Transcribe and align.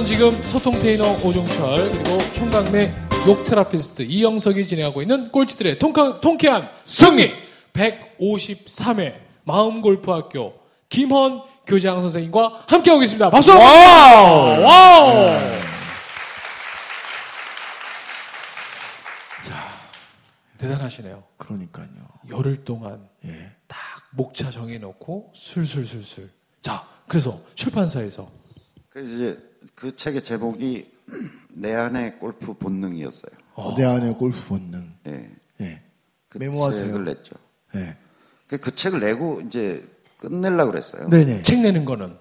자, 0.00 0.06
여러분은 0.06 0.06
지금 0.06 0.42
소통 0.42 0.72
테이너 0.80 1.12
오종철 1.24 1.90
그리고 1.90 2.18
총각네 2.32 2.92
욕 3.26 3.44
therapist 3.44 4.02
이영석이 4.02 4.66
진행하고 4.66 5.02
있는 5.02 5.30
꼴찌들의 5.30 5.78
통쾌한, 5.78 6.20
통쾌한 6.20 6.70
승리 6.84 7.32
153회 7.72 9.14
마음 9.44 9.82
골프 9.82 10.10
학교 10.10 10.54
김헌 10.88 11.42
교장 11.66 12.00
선생님과 12.00 12.64
함께하고 12.68 13.02
있습니다. 13.02 13.30
박수! 13.30 13.50
Wow! 13.52 14.62
Wow! 14.62 15.38
자, 19.44 19.68
대단하시네요. 20.58 21.22
그러니까요. 21.36 21.88
열흘 22.30 22.64
동안 22.64 23.08
예. 23.24 23.52
딱 23.66 23.78
목차 24.12 24.50
정해놓고 24.50 25.32
술술술술. 25.34 26.30
자, 26.62 26.86
그래서 27.06 27.40
출판사에서 27.54 28.28
그 28.88 29.00
이제 29.02 29.49
그 29.74 29.94
책의 29.94 30.22
제목이 30.22 30.90
내 31.54 31.74
안의 31.74 32.18
골프 32.18 32.54
본능이었어요. 32.54 33.32
어. 33.54 33.74
내 33.76 33.84
안의 33.84 34.14
골프 34.14 34.38
본능. 34.48 34.92
예. 35.06 35.30
예. 35.60 35.82
그 36.28 36.38
메모하세요. 36.38 36.86
책을 36.86 37.04
냈죠. 37.04 37.34
예. 37.76 37.96
그, 38.46 38.58
그 38.58 38.74
책을 38.74 39.00
내고 39.00 39.40
이제 39.42 39.84
끝내려고 40.18 40.70
그랬어요. 40.72 41.08
네네. 41.08 41.42
책 41.42 41.60
내는 41.60 41.84
거는 41.84 42.14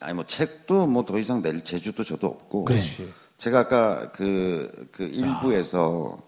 아니 0.00 0.14
뭐 0.14 0.24
책도 0.26 0.86
뭐 0.86 1.04
더 1.04 1.18
이상 1.18 1.42
낼 1.42 1.62
재주도 1.64 2.04
저도 2.04 2.26
없고. 2.26 2.64
그렇지. 2.66 3.12
제가 3.38 3.60
아까 3.60 4.10
그, 4.12 4.88
그 4.92 5.04
일부에서 5.04 6.22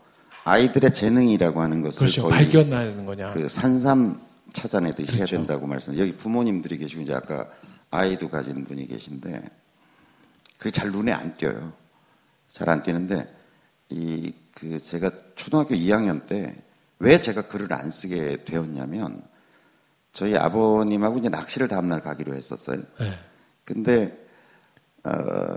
아 0.45 0.59
이들의 0.59 0.93
재능이라고 0.95 1.61
하는 1.61 1.83
것을 1.83 1.99
그렇죠. 2.01 2.23
거의 2.23 2.33
발견하는 2.45 3.05
거냐. 3.07 3.33
그 3.33 3.49
산삼 3.49 4.21
찾아내듯이 4.53 5.13
그렇죠. 5.13 5.19
해야 5.37 5.39
된다고 5.41 5.67
말씀. 5.67 5.97
여기 5.99 6.13
부모님들이 6.17 6.79
계시고 6.79 7.03
이제 7.03 7.15
아까 7.15 7.49
아이도 7.91 8.29
가진 8.29 8.65
분이 8.65 8.87
계신데 8.89 9.43
그게 10.59 10.71
잘 10.71 10.91
눈에 10.91 11.13
안 11.13 11.37
띄어요. 11.37 11.73
잘 12.49 12.69
안 12.69 12.83
띄는데 12.83 13.35
이 13.91 14.33
그 14.59 14.81
제가 14.81 15.11
초등학교 15.37 15.75
2학년 15.75 16.27
때 16.27 16.55
왜 17.01 17.21
제가 17.21 17.43
글을 17.43 17.73
안 17.73 17.93
쓰게 17.93 18.45
되었냐면 18.45 19.23
저희 20.13 20.37
아버님하고 20.37 21.19
이제 21.19 21.29
낚시를 21.29 21.69
다음날 21.69 22.01
가기로 22.03 22.35
했었어요. 22.35 22.83
네. 22.99 23.13
근데 23.65 24.27
어 25.05 25.57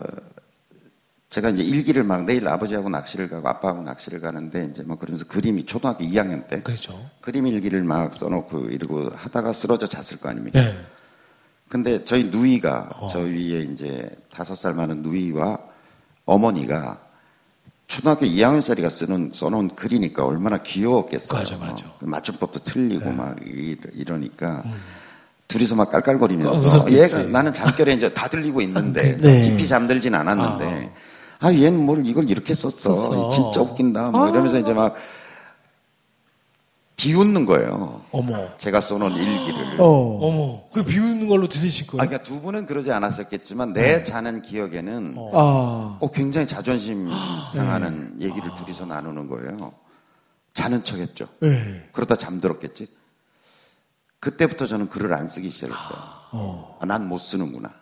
제가 1.29 1.49
이제 1.49 1.63
일기를 1.63 2.03
막 2.03 2.25
내일 2.25 2.47
아버지하고 2.47 2.89
낚시를 2.89 3.27
가고 3.27 3.47
아빠하고 3.47 3.81
낚시를 3.81 4.19
가는데 4.19 4.65
이제 4.65 4.83
뭐 4.83 4.97
그러면서 4.99 5.25
그림이 5.25 5.65
초등학교 5.65 6.03
2학년 6.03 6.47
때 6.47 6.61
그렇죠. 6.61 7.09
그림 7.21 7.47
일기를 7.47 7.83
막 7.83 8.13
써놓고 8.13 8.65
이러고 8.69 9.09
하다가 9.15 9.53
쓰러져 9.53 9.87
잤을 9.87 10.21
거 10.21 10.29
아닙니까? 10.29 10.61
네. 10.61 10.77
근데 11.71 12.03
저희 12.03 12.25
누이가 12.25 12.89
어. 12.99 13.07
저 13.07 13.19
위에 13.19 13.61
이제 13.71 14.09
다섯 14.29 14.55
살 14.55 14.73
많은 14.73 15.03
누이와 15.03 15.57
어머니가 16.25 16.99
초등학교 17.87 18.25
2학년짜리가 18.25 18.89
쓰는 18.89 19.31
써놓은 19.33 19.69
글이니까 19.75 20.25
얼마나 20.25 20.57
귀여웠겠어요. 20.57 21.39
맞아, 21.39 21.55
맞아. 21.57 21.85
어, 21.85 21.93
맞춤법도 22.01 22.59
틀리고 22.65 23.11
막 23.13 23.37
이- 23.47 23.77
이러니까 23.93 24.63
둘이서 25.47 25.77
막 25.77 25.89
깔깔거리면서 25.89 26.83
어. 26.83 26.91
얘가 26.91 27.23
나는 27.23 27.53
잠결에 27.53 27.93
이제 27.93 28.13
다 28.13 28.27
들리고 28.27 28.59
있는데 28.61 29.15
네. 29.23 29.41
깊이 29.49 29.65
잠들진 29.65 30.13
않았는데 30.13 30.91
아 31.39 31.53
얘는 31.53 31.85
뭘 31.85 32.05
이걸 32.05 32.29
이렇게 32.29 32.53
썼어, 32.53 32.69
썼어. 32.95 33.29
진짜 33.29 33.61
웃긴다 33.61 34.11
뭐 34.11 34.27
이러면서 34.27 34.59
이제 34.59 34.73
막 34.73 34.93
비웃는 37.01 37.45
거예요. 37.45 38.01
어머. 38.11 38.55
제가 38.57 38.79
써놓은 38.79 39.13
일기를. 39.13 39.81
어. 39.81 40.19
어머. 40.21 40.63
그 40.71 40.83
비웃는 40.83 41.27
걸로 41.27 41.49
들으실 41.49 41.87
거예요? 41.87 42.03
아, 42.03 42.05
그러니까 42.05 42.23
두 42.23 42.41
분은 42.41 42.67
그러지 42.67 42.91
않았었겠지만 42.91 43.73
내 43.73 44.03
자는 44.03 44.43
기억에는 44.43 45.15
어. 45.17 45.31
어. 45.33 45.99
아. 46.01 46.09
굉장히 46.13 46.45
자존심 46.45 47.09
상하는 47.51 48.15
얘기를 48.19 48.53
둘이서 48.55 48.85
나누는 48.85 49.27
거예요. 49.27 49.73
자는 50.53 50.83
척했죠. 50.83 51.27
예. 51.43 51.89
그러다 51.91 52.15
잠들었겠지. 52.15 52.87
그때부터 54.19 54.67
저는 54.67 54.89
글을 54.89 55.13
안 55.13 55.27
쓰기 55.27 55.49
시작했어요. 55.49 55.97
어. 56.33 56.77
아, 56.79 56.85
난못 56.85 57.19
쓰는구나. 57.19 57.80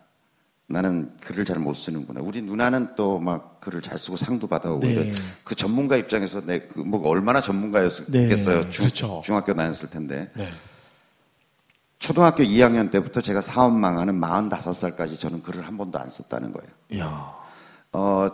나는 0.71 1.11
글을 1.21 1.45
잘 1.45 1.57
못 1.59 1.73
쓰는구나. 1.73 2.21
우리 2.21 2.41
누나는 2.43 2.95
또 2.95 3.19
막 3.19 3.59
글을 3.59 3.81
잘 3.81 3.97
쓰고 3.97 4.17
상도 4.17 4.47
받아오고 4.47 4.85
네. 4.85 5.13
그 5.43 5.55
전문가 5.55 5.97
입장에서 5.97 6.41
내 6.45 6.59
그 6.67 6.83
뭐 6.85 7.07
얼마나 7.09 7.41
전문가였겠어요. 7.41 8.61
네. 8.61 8.69
중, 8.69 8.85
그렇죠. 8.85 9.21
중학교 9.25 9.53
다녔을 9.53 9.89
텐데. 9.89 10.29
네. 10.35 10.47
초등학교 11.97 12.43
2학년 12.43 12.91
때부터 12.91 13.19
제가 13.21 13.41
사업 13.41 13.73
망하는 13.73 14.19
45살까지 14.21 15.19
저는 15.19 15.41
글을 15.41 15.67
한 15.67 15.77
번도 15.77 15.99
안 15.99 16.09
썼다는 16.09 16.53
거예요. 16.53 17.03
야. 17.05 17.33
어, 17.91 18.27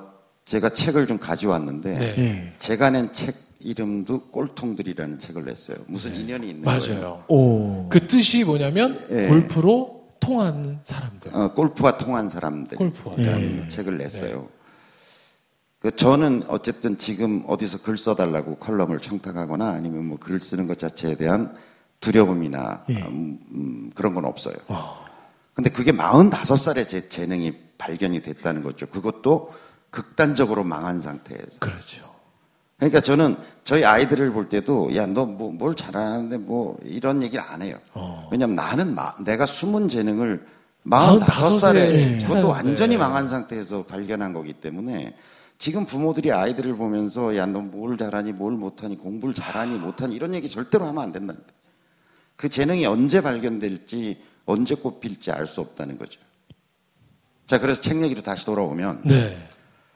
제가 0.46 0.70
책을 0.70 1.08
좀 1.08 1.18
가져왔는데 1.18 1.98
네. 1.98 2.16
예. 2.18 2.54
제가 2.60 2.90
낸 2.92 3.12
책 3.14 3.44
이름도 3.62 4.28
꼴통들이라는 4.28 5.18
책을 5.18 5.46
냈어요. 5.46 5.78
무슨 5.88 6.14
인연이 6.14 6.50
있는 6.50 6.64
거예요. 6.64 6.80
맞아요. 7.00 7.24
오. 7.30 7.90
그 7.90 8.06
뜻이 8.08 8.44
뭐냐면 8.44 9.00
예. 9.10 9.28
골프로 9.28 9.95
통하는 10.20 10.80
사람들. 10.84 11.36
어, 11.36 11.54
골프와 11.54 11.98
통한 11.98 12.30
사람들. 12.30 12.78
골프와 12.78 13.16
라는 13.18 13.68
책을 13.70 13.98
냈어요. 13.98 14.50
그 15.80 15.96
저는 15.96 16.44
어쨌든 16.48 16.98
지금 16.98 17.44
어디서 17.48 17.82
글 17.82 17.98
써달라고 17.98 18.56
컬럼을 18.58 19.00
청탁하거나 19.00 19.70
아니면 19.70 20.06
뭐 20.06 20.18
글 20.20 20.40
쓰는 20.40 20.66
것 20.68 20.80
자체에 20.80 21.16
대한 21.16 21.56
두려움이나 22.00 22.86
예. 22.90 23.02
음, 23.04 23.40
음, 23.54 23.92
그런 23.94 24.16
건 24.16 24.26
없어요. 24.26 24.56
근데 25.54 25.70
그게 25.70 25.92
45살에 25.92 26.88
제 26.88 27.08
재능이 27.08 27.54
발견이 27.78 28.22
됐다는 28.22 28.64
거죠. 28.64 28.88
그것도 28.88 29.54
극단적으로 29.92 30.64
망한 30.64 31.00
상태에서. 31.00 31.60
그렇죠. 31.60 32.15
그러니까 32.78 33.00
저는 33.00 33.38
저희 33.64 33.84
아이들을 33.86 34.32
볼 34.32 34.50
때도 34.50 34.96
야 34.96 35.06
너 35.06 35.26
뭐 35.26 35.52
뭘 35.52 35.76
잘하는데 35.76 36.38
뭐 36.38 36.78
이런 36.84 37.24
얘기를 37.24 37.44
안 37.44 37.62
해요. 37.62 37.78
어. 37.94 38.28
왜냐면 38.32 38.56
나는 38.58 38.94
마- 38.94 39.16
내가 39.24 39.46
숨은 39.46 39.88
재능을 39.88 40.46
45 40.90 41.20
45살에 41.26 41.60
살에 41.60 42.18
그것도. 42.18 42.50
완전히 42.50 42.98
망한 42.98 43.28
상태에서 43.28 43.84
발견한 43.86 44.34
거기 44.34 44.54
때문에 44.54 45.16
지금 45.58 45.86
부모들이 45.86 46.32
아이들을 46.34 46.76
보면서 46.76 47.36
야 47.38 47.46
너 47.46 47.62
뭘 47.62 47.98
잘하니 47.98 48.34
뭘 48.34 48.54
못하니 48.54 48.98
공부를 48.98 49.34
잘하니 49.34 49.78
못하니 49.78 50.14
이런 50.14 50.36
얘기 50.36 50.50
절대로 50.50 50.86
하면 50.86 51.02
안 51.02 51.12
된다니까. 51.14 51.46
그 52.36 52.50
재능이 52.50 52.86
언제 52.86 53.22
발견될지 53.22 54.22
언제 54.46 54.76
꽃필지 54.76 55.32
알 55.32 55.48
수 55.48 55.62
없다는 55.62 55.98
거죠. 55.98 56.20
자 57.48 57.58
그래서 57.60 57.80
책 57.80 58.02
얘기로 58.02 58.22
다시 58.22 58.46
돌아오면 58.46 59.04
네. 59.06 59.38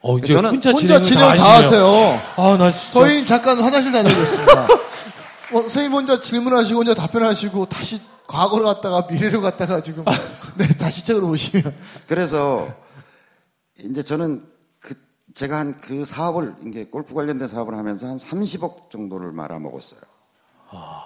어, 0.02 0.16
이제 0.18 0.32
저는 0.32 0.50
혼자, 0.50 0.70
혼자 0.70 1.00
진행을 1.02 1.04
진행 1.04 1.36
다 1.36 1.52
하시네요. 1.58 1.82
하세요. 1.84 2.20
아, 2.36 2.56
나 2.56 2.70
진짜. 2.70 2.92
저희 3.00 3.24
잠깐 3.26 3.60
화장실 3.60 3.92
다녀오겠습니다. 3.92 4.62
어, 5.52 5.58
선생님 5.62 5.92
먼저 5.92 6.20
질문하시고 6.20 6.78
혼자 6.80 6.94
답변하시고 6.94 7.66
다시 7.66 8.00
과거로 8.26 8.64
갔다가 8.64 9.06
미래로 9.10 9.40
갔다가 9.40 9.82
지금 9.82 10.04
네 10.56 10.66
다시 10.78 11.04
책으로 11.04 11.28
오시면 11.28 11.74
그래서 12.06 12.68
이제 13.78 14.02
저는 14.02 14.44
그 14.80 14.94
제가 15.34 15.58
한 15.58 15.74
그 15.80 16.04
사업을 16.04 16.54
이게 16.66 16.84
골프 16.84 17.14
관련된 17.14 17.48
사업을 17.48 17.74
하면서 17.76 18.06
한 18.06 18.16
30억 18.16 18.90
정도를 18.90 19.32
말아먹었어요. 19.32 20.00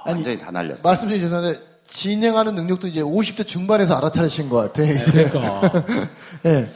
아니, 0.04 0.16
완전히 0.16 0.38
다 0.38 0.50
날렸어요. 0.50 0.82
말씀 0.84 1.08
중에 1.08 1.18
죄송한데 1.18 1.58
진행하는 1.84 2.54
능력도 2.54 2.86
이제 2.88 3.00
50대 3.00 3.46
중반에서 3.46 3.96
알아차리신 3.96 4.50
것 4.50 4.56
같아. 4.56 4.82
이제. 4.82 5.28
그러니까. 5.30 5.84
예. 6.46 6.68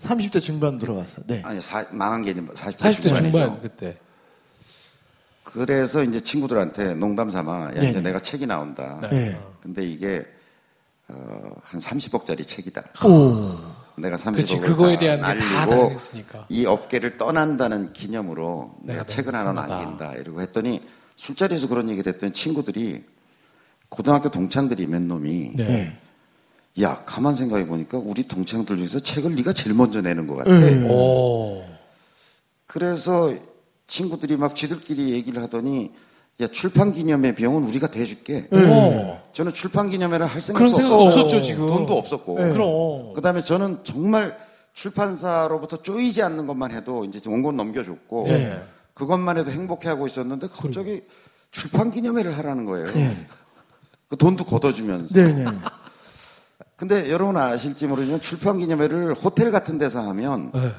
30대 0.00 0.40
중반 0.40 0.78
들어갔어. 0.78 1.22
네. 1.26 1.42
아니 1.44 1.60
사- 1.60 1.86
망한 1.90 2.22
게 2.22 2.30
이제 2.30 2.40
40대, 2.40 2.76
40대 2.76 3.02
중반이죠. 3.02 3.30
중반, 3.38 3.60
그때. 3.62 3.98
그래서 5.44 6.02
이제 6.04 6.20
친구들한테 6.20 6.94
농담 6.94 7.28
삼아 7.30 7.66
야 7.66 7.70
이제 7.70 7.80
네네. 7.92 8.00
내가 8.02 8.20
책이 8.20 8.46
나온다. 8.46 8.98
네. 9.10 9.38
근데 9.62 9.84
이게 9.84 10.24
어, 11.08 11.50
한 11.62 11.80
30억짜리 11.80 12.46
책이다. 12.46 12.82
오. 13.04 14.00
내가 14.00 14.16
30억을 14.16 14.36
그치, 14.36 14.56
그거에 14.58 14.96
대한 14.98 15.18
게다 15.18 15.34
날리고 15.66 15.70
당했으니까. 15.82 16.46
이 16.48 16.64
업계를 16.66 17.18
떠난다는 17.18 17.92
기념으로 17.92 18.76
내가 18.82 19.02
네, 19.02 19.06
책을 19.06 19.34
하나. 19.34 19.52
남긴다 19.52 20.14
이러고 20.14 20.40
했더니 20.40 20.80
술자리에서 21.16 21.66
그런 21.68 21.90
얘기를 21.90 22.12
했더니 22.12 22.32
친구들이 22.32 23.04
고등학교 23.88 24.30
동창들이 24.30 24.86
몇 24.86 25.02
놈이 25.02 25.52
네. 25.56 25.98
네. 26.76 26.82
야 26.82 27.02
가만 27.04 27.34
생각해 27.34 27.66
보니까 27.66 27.98
우리 27.98 28.26
동창들 28.26 28.76
중에서 28.76 29.00
책을 29.00 29.34
네가 29.34 29.52
제일 29.52 29.74
먼저 29.74 30.00
내는 30.00 30.26
것 30.26 30.36
같아. 30.36 30.50
네. 30.50 30.88
오. 30.88 31.62
그래서 32.66 33.34
친구들이 33.86 34.36
막 34.36 34.54
지들끼리 34.54 35.10
얘기를 35.10 35.42
하더니 35.42 35.90
야 36.40 36.46
출판 36.46 36.92
기념회 36.92 37.34
비용은 37.34 37.64
우리가 37.64 37.88
대줄게. 37.88 38.48
오. 38.52 39.18
저는 39.32 39.52
출판 39.52 39.88
기념회를 39.88 40.26
할 40.26 40.40
생각도 40.40 40.58
그런 40.58 40.72
생각 40.72 40.94
없었고 40.94 41.20
없었죠, 41.24 41.42
지금. 41.42 41.66
돈도 41.66 41.98
없었고. 41.98 42.38
네. 42.38 42.52
그럼. 42.52 43.12
그다음에 43.14 43.42
저는 43.42 43.80
정말 43.82 44.36
출판사로부터 44.72 45.76
쪼이지 45.76 46.22
않는 46.22 46.46
것만 46.46 46.72
해도 46.72 47.04
이제 47.04 47.20
원고 47.26 47.52
넘겨줬고 47.52 48.24
네. 48.28 48.62
그것만 48.94 49.36
해도 49.38 49.50
행복해하고 49.50 50.06
있었는데 50.06 50.46
갑자기 50.48 51.02
출판 51.50 51.90
기념회를 51.90 52.38
하라는 52.38 52.64
거예요. 52.64 52.86
네. 52.86 53.26
그 54.08 54.16
돈도 54.16 54.44
걷어주면서 54.44 55.14
네, 55.14 55.32
네. 55.32 55.44
근데 56.80 57.10
여러분 57.10 57.36
아실지 57.36 57.86
모르지만 57.88 58.22
출판 58.22 58.56
기념회를 58.56 59.12
호텔 59.12 59.50
같은 59.50 59.76
데서 59.76 60.00
하면 60.08 60.50
네. 60.54 60.72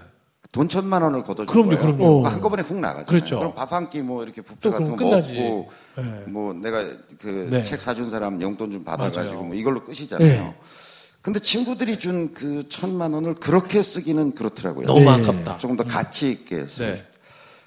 돈 0.51 0.67
천만 0.67 1.03
원을 1.03 1.21
걷어줄 1.21 1.45
그럼요, 1.45 1.67
거예요. 1.69 1.79
그럼요. 1.81 1.97
그러니까 2.07 2.31
한꺼번에 2.33 2.63
훅 2.63 2.79
나가죠. 2.79 3.05
그렇죠. 3.05 3.37
그럼 3.37 3.53
밥 3.53 3.71
한 3.71 3.87
끼 3.91 4.01
뭐 4.01 4.23
이렇게 4.23 4.41
뷔페 4.41 4.57
또 4.61 4.71
같은 4.71 4.95
거. 4.95 5.05
먹고 5.05 5.69
네. 5.97 6.23
뭐 6.25 6.53
내가 6.55 6.83
그 7.21 7.47
네. 7.51 7.61
책 7.61 7.79
사준 7.79 8.09
사람 8.09 8.41
용돈 8.41 8.71
좀 8.71 8.83
받아가지고. 8.83 9.43
뭐 9.43 9.53
이걸로 9.55 9.83
끝이잖아요. 9.83 10.27
네. 10.27 10.55
근데 11.21 11.39
친구들이 11.39 11.99
준 11.99 12.33
그 12.33 12.63
천만 12.67 13.13
원을 13.13 13.35
그렇게 13.35 13.83
쓰기는 13.83 14.31
그렇더라고요. 14.31 14.87
너무 14.87 15.01
네. 15.01 15.07
아깝다. 15.11 15.57
조금 15.59 15.77
더 15.77 15.83
가치 15.83 16.31
있게 16.31 16.65
쓰고 16.65 16.83
네. 16.83 17.03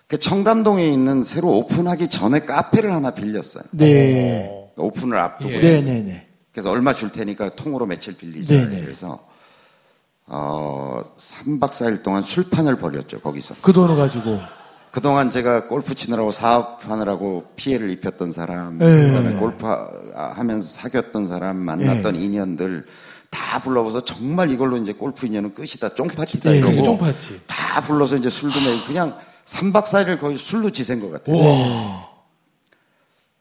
그 0.09 0.19
청담동에 0.19 0.85
있는 0.89 1.23
새로 1.23 1.51
오픈하기 1.57 2.09
전에 2.09 2.41
카페를 2.41 2.93
하나 2.93 3.13
빌렸어요. 3.13 3.63
네. 3.71 4.49
어. 4.51 4.73
오픈을 4.77 5.17
앞두고 5.19 5.53
예. 5.53 5.61
네네네. 5.61 6.24
그래서 6.55 6.71
얼마 6.71 6.95
줄 6.95 7.11
테니까 7.11 7.51
통으로 7.57 7.85
며칠 7.85 8.17
빌리자. 8.17 8.55
네네. 8.55 8.83
그래서 8.83 9.27
어 10.27 11.03
3박 11.19 11.71
4일 11.71 12.05
동안 12.05 12.23
술판을 12.23 12.77
벌였죠, 12.77 13.21
거기서. 13.21 13.57
그 13.61 13.73
돈을 13.73 13.97
가지고. 13.97 14.39
그동안 14.93 15.29
제가 15.31 15.67
골프 15.67 15.97
치느라고 15.97 16.31
사업하느라고 16.31 17.47
피해를 17.57 17.91
입혔던 17.91 18.33
사람, 18.33 18.79
네. 18.79 19.09
그다음에 19.09 19.33
골프 19.41 19.67
하- 19.67 19.89
하면서 20.37 20.69
사귀었던 20.69 21.27
사람, 21.27 21.57
만났던 21.57 22.15
인연들 22.15 22.87
다 23.29 23.59
불러서 23.61 24.05
정말 24.05 24.53
이걸로 24.53 24.77
이제 24.77 24.93
골프 24.93 25.27
인연은 25.27 25.55
끝이다, 25.55 25.97
쫑파티다 25.97 26.51
네. 26.51 26.61
그게 26.61 26.75
이러고 26.75 26.85
쫑파티. 26.99 27.41
다 27.49 27.81
불러서 27.81 28.15
이제 28.15 28.31
술도 28.31 28.61
내고 28.61 28.85
그냥 28.87 29.17
3박 29.47 29.83
4일을 29.87 30.21
거의 30.21 30.39
술로 30.39 30.71
지샌 30.71 31.01
것 31.01 31.11
같아요. 31.11 31.35
우와. 31.37 32.09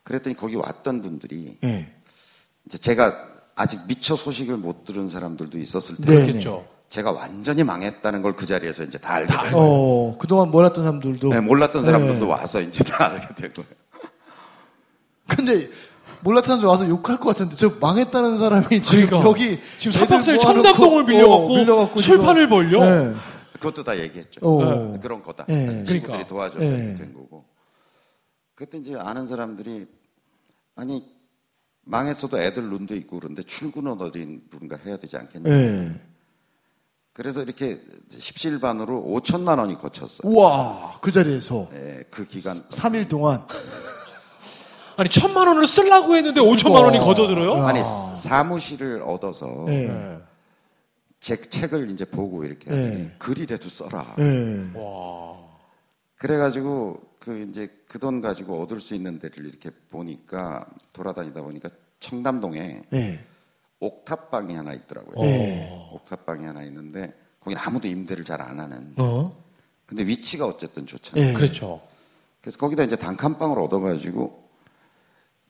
그랬더니 0.01 0.35
거기 0.35 0.55
왔던 0.55 1.03
분들이 1.03 1.59
네. 1.61 1.93
이제 2.65 2.77
제가 2.77 3.13
아직 3.55 3.79
미처 3.87 4.15
소식을 4.15 4.57
못 4.57 4.83
들은 4.85 5.07
사람들도 5.09 5.57
있었을 5.57 5.95
때 5.97 6.03
네. 6.05 6.21
그렇겠죠. 6.25 6.65
제가 6.89 7.11
완전히 7.11 7.63
망했다는 7.63 8.21
걸 8.21 8.35
그 8.35 8.45
자리에서 8.45 8.83
이제 8.83 8.97
다 8.97 9.13
알게 9.15 9.27
된 9.33 9.37
거예요. 9.51 9.55
어, 9.57 10.17
그동안 10.17 10.51
몰랐던 10.51 10.83
사람들도. 10.83 11.29
네, 11.29 11.39
몰랐던 11.39 11.83
사람들도 11.83 12.25
네. 12.25 12.31
와서 12.31 12.61
이제 12.61 12.83
다 12.83 13.05
알게 13.11 13.33
된 13.35 13.53
거예요. 13.53 13.69
근데 15.27 15.69
몰랐던 16.21 16.61
사람들 16.61 16.67
와서 16.67 16.87
욕할 16.87 17.19
것 17.19 17.29
같은데 17.29 17.55
저 17.55 17.69
망했다는 17.81 18.37
사람이 18.37 18.81
지금 18.81 19.07
그러니까. 19.07 19.29
여기 19.29 19.59
지금 19.79 20.01
애들 20.01 20.17
3박 20.17 20.19
4일 20.21 20.43
모아놓고, 20.43 20.63
청담동을 20.63 21.05
빌려갖고 21.05 21.45
어, 21.45 21.55
빌려갖고 21.57 21.99
술판을 21.99 22.41
지금. 22.43 22.49
벌려? 22.49 22.85
네. 22.85 23.13
그것도 23.53 23.83
다 23.83 23.97
얘기했죠. 23.97 24.39
어. 24.43 24.97
그런 25.01 25.21
거다. 25.21 25.45
네. 25.47 25.65
친구들이 25.83 26.01
그러니까. 26.01 26.27
도와줘서 26.27 26.59
네. 26.59 26.67
이렇게 26.67 26.95
된 26.95 27.13
거고. 27.13 27.43
그때 28.55 28.77
이제 28.77 28.95
아는 28.95 29.27
사람들이 29.27 29.87
아니 30.75 31.03
망했어도 31.85 32.41
애들 32.41 32.63
눈도 32.63 32.95
있고 32.95 33.19
그런데 33.19 33.43
출근은 33.43 33.99
어디 34.01 34.41
누군가 34.49 34.77
해야 34.85 34.97
되지 34.97 35.17
않겠냐. 35.17 35.49
네. 35.49 36.01
그래서 37.13 37.43
이렇게 37.43 37.79
십시일반으로 38.09 39.03
5천만 39.03 39.59
원이 39.59 39.75
거쳤어요. 39.75 40.31
우와, 40.31 40.99
그 41.01 41.11
자리에서 41.11 41.69
네, 41.71 42.03
그 42.09 42.25
기간. 42.25 42.57
3일 42.69 43.07
동안. 43.07 43.45
아니 44.95 45.09
천만 45.09 45.47
원을 45.47 45.67
쓰려고 45.67 46.15
했는데 46.15 46.39
5천만 46.39 46.83
원이 46.83 46.99
걷어들어요? 46.99 47.63
아. 47.63 47.69
아니 47.69 47.81
사무실을 48.15 49.01
얻어서 49.03 49.63
네. 49.67 49.87
네. 49.87 50.17
제 51.19 51.35
책을 51.37 51.89
이제 51.89 52.05
보고 52.05 52.43
이렇게 52.43 52.69
네. 52.69 53.15
글이라도 53.17 53.69
써라. 53.69 54.15
네. 54.17 54.69
와. 54.75 55.37
그래가지고 56.17 57.01
그 57.23 57.47
이제 57.49 57.67
그 57.87 57.99
돈 57.99 58.19
가지고 58.19 58.61
얻을 58.61 58.79
수 58.81 58.95
있는 58.95 59.17
데를 59.17 59.45
이렇게 59.45 59.69
보니까 59.89 60.65
돌아다니다 60.91 61.41
보니까 61.41 61.69
청담동에 62.01 62.81
네. 62.89 63.23
옥탑방이 63.79 64.53
하나 64.53 64.73
있더라고요. 64.73 65.23
네. 65.25 65.89
옥탑방이 65.93 66.43
하나 66.45 66.63
있는데 66.63 67.13
거기는 67.39 67.61
아무도 67.63 67.87
임대를 67.87 68.25
잘 68.25 68.41
안 68.41 68.59
하는. 68.59 68.93
어? 68.97 69.33
근데 69.85 70.05
위치가 70.05 70.45
어쨌든 70.45 70.85
좋잖아요. 70.85 71.27
네. 71.27 71.33
그렇죠. 71.33 71.81
그래서 72.41 72.57
거기다 72.57 72.83
이제 72.83 72.97
단칸방을 72.97 73.57
얻어가지고 73.57 74.43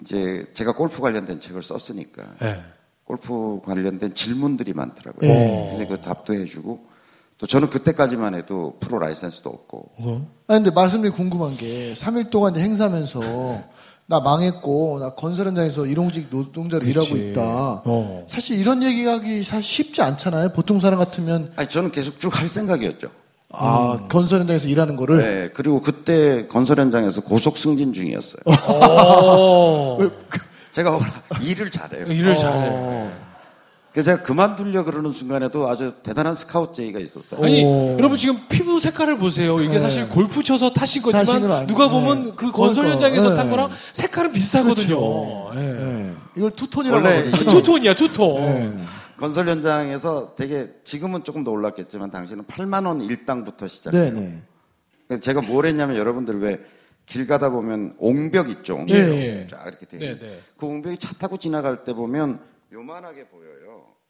이제 0.02 0.46
제가 0.54 0.74
골프 0.76 1.02
관련된 1.02 1.40
책을 1.40 1.64
썼으니까 1.64 2.36
네. 2.40 2.64
골프 3.04 3.62
관련된 3.64 4.14
질문들이 4.14 4.74
많더라고요. 4.74 5.28
네. 5.28 5.72
그래서 5.74 5.90
그 5.90 6.02
답도 6.02 6.36
해주고 6.36 6.86
또 7.44 7.48
저는 7.48 7.70
그때까지만 7.70 8.36
해도 8.36 8.78
프로 8.80 9.00
라이센스도 9.00 9.50
없고 9.50 9.90
어? 9.98 10.28
아니, 10.48 10.64
근데 10.64 10.72
말씀이 10.74 11.10
궁금한 11.10 11.58
게 11.58 11.92
3일 11.94 12.30
동안 12.30 12.56
행사하면서 12.56 13.20
나 14.06 14.22
망했고 14.22 15.00
나 15.00 15.10
건설 15.10 15.48
현장에서 15.48 15.86
일용직 15.86 16.28
노동자로 16.32 16.86
일하고. 16.86 17.18
있다. 17.18 17.42
어. 17.84 18.26
사실 18.30 18.58
이런 18.58 18.82
얘기하기 18.82 19.44
사실 19.44 19.62
쉽지 19.64 20.02
않잖아요. 20.02 20.54
보통 20.54 20.80
사람 20.80 21.00
같으면 21.00 21.52
아니 21.58 21.68
저는 21.68 21.92
계속 21.92 22.18
쭉 22.22 22.40
할 22.40 22.48
생각이었죠. 22.48 23.08
아 23.52 24.06
건설 24.10 24.40
현장에서 24.40 24.70
일하는 24.70 24.96
거를 24.96 25.18
네, 25.18 25.50
그리고 25.54 25.82
그때 25.82 26.48
건설 26.48 26.80
현장에서 26.80 27.20
고속 27.22 27.58
승진 27.58 27.92
중이었어요. 27.92 28.42
어. 28.70 29.98
제가 30.72 30.98
일을 31.42 31.70
잘해요. 31.70 32.06
일을 32.06 32.38
잘해. 32.38 33.12
어. 33.94 33.96
그래서 33.96 34.12
제가 34.12 34.24
그만두려 34.24 34.84
그러는 34.84 35.12
순간에도 35.12 35.70
아주 35.70 35.94
대단한 36.02 36.34
스카우트 36.36 36.74
제의가 36.78 37.00
있었어요. 37.00 37.44
아니 37.44 37.64
오. 37.64 37.96
여러분 38.00 38.18
지금 38.18 38.38
피부 38.50 38.80
색깔을 38.80 39.18
보세요. 39.20 39.60
이게 39.60 39.74
네. 39.74 39.80
사실 39.80 40.10
골프 40.10 40.42
쳐서 40.42 40.72
타신 40.74 41.04
거지만 41.04 41.68
누가 41.68 41.86
네. 41.86 41.92
보면 41.92 42.36
그 42.36 42.52
건설 42.52 42.90
현장에서 42.90 43.30
네. 43.32 43.36
탄 43.36 43.50
거랑 43.52 43.70
색깔은 43.94 44.32
비슷하거든요. 44.34 44.88
그렇죠. 44.88 45.52
예. 45.56 45.60
네. 45.60 46.14
이걸 46.36 46.52
two-tone이라고 46.52 47.04
원래 47.06 47.18
하거든요. 47.18 47.42
이- 47.44 47.46
two-tone이야 47.46 47.94
two-tone. 47.94 48.36
네. 48.42 48.84
건설 49.18 49.48
현장에서 49.48 50.34
되게 50.36 50.70
지금은 50.84 51.24
조금 51.24 51.44
더 51.44 51.52
올랐겠지만 51.52 52.10
당시는 52.10 52.46
8만 52.46 52.88
원 52.88 53.00
일당부터 53.02 53.68
시작해요. 53.68 54.12
네, 54.12 54.42
네. 55.10 55.20
제가 55.20 55.42
뭘 55.42 55.66
했냐면 55.68 55.98
여러분들 55.98 56.40
왜 56.42 56.60
길 57.06 57.28
가다 57.28 57.50
보면 57.50 57.96
옹벽 57.98 58.50
있죠. 58.50 58.76
옹벽. 58.76 58.96
예, 58.96 59.42
예. 59.42 59.48
쫙 59.52 59.66
이렇게 59.68 59.86
돼. 59.86 59.98
네. 59.98 60.18
네. 60.18 60.40
그 60.56 60.66
옹벽이 60.66 60.96
차 60.98 61.14
타고 61.16 61.36
지나갈 61.36 61.84
때 61.84 61.94
보면 61.94 62.40
요만하게 62.72 63.26
보여요. 63.28 63.53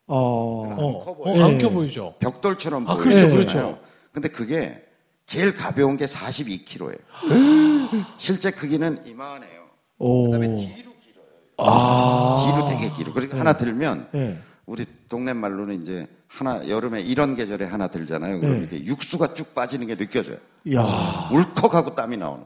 어. 0.07 0.75
어, 0.77 1.03
커 1.03 1.11
어, 1.11 1.17
보여요. 1.17 1.43
안 1.43 1.51
네. 1.51 1.57
켜 1.59 1.69
보이죠. 1.69 2.15
벽돌처럼 2.19 2.87
아, 2.87 2.95
보여요. 2.95 3.03
그렇죠, 3.03 3.27
네. 3.27 3.33
그렇죠. 3.33 3.79
근데 4.11 4.29
그게 4.29 4.83
제일 5.25 5.53
가벼운 5.53 5.97
게 5.97 6.05
42kg예요. 6.05 6.97
실제 8.17 8.51
크기는 8.51 9.01
이만해요. 9.05 9.63
오. 9.99 10.25
그다음에 10.31 10.47
뒤로 10.55 10.91
길어요. 10.99 11.25
아. 11.57 12.51
뒤로 12.53 12.67
되게 12.67 12.91
길어. 12.93 13.13
그러니까 13.13 13.39
하나 13.39 13.53
들면 13.53 14.09
네. 14.11 14.39
우리 14.65 14.85
동네 15.09 15.33
말로는 15.33 15.81
이제 15.81 16.07
하나 16.27 16.67
여름에 16.67 17.01
이런 17.01 17.35
계절에 17.35 17.65
하나 17.65 17.87
들잖아요. 17.87 18.39
그럼 18.39 18.53
네. 18.53 18.59
이렇게 18.59 18.83
육수가 18.85 19.33
쭉 19.33 19.53
빠지는 19.55 19.87
게 19.87 19.95
느껴져요. 19.95 20.37
야. 20.73 21.29
울컥하고 21.31 21.95
땀이 21.95 22.17
나오는. 22.17 22.43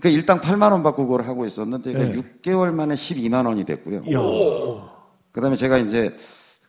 그 0.00 0.08
일당 0.08 0.40
8만 0.40 0.72
원 0.72 0.82
받고 0.82 1.06
그걸 1.06 1.26
하고 1.26 1.46
있었는데 1.46 1.92
네. 1.94 2.12
그 2.12 2.40
6개월 2.42 2.70
만에 2.72 2.94
12만 2.94 3.46
원이 3.46 3.64
됐고요. 3.64 4.02
야. 4.12 4.95
그 5.36 5.42
다음에 5.42 5.54
제가 5.54 5.76
이제 5.76 6.16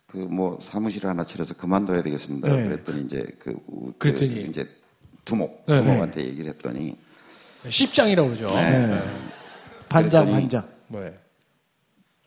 그 0.06 0.18
뭐 0.18 0.58
사무실을 0.60 1.08
하나 1.08 1.24
차려서 1.24 1.54
그만둬야 1.54 2.02
되겠습니다. 2.02 2.48
네. 2.48 2.64
그랬더니 2.64 3.02
이제 3.02 3.26
그, 3.38 3.54
그 3.54 3.92
그랬더니. 3.98 4.42
이제 4.42 4.68
두목 5.24 5.64
네. 5.66 5.76
두목한테 5.82 6.22
얘기를 6.26 6.50
했더니 6.50 6.96
십장이라고 7.66 8.28
그러죠. 8.28 8.54
네. 8.54 8.86
네. 8.86 9.02
반장 9.88 10.30
반장. 10.30 10.66
뭐 10.88 11.02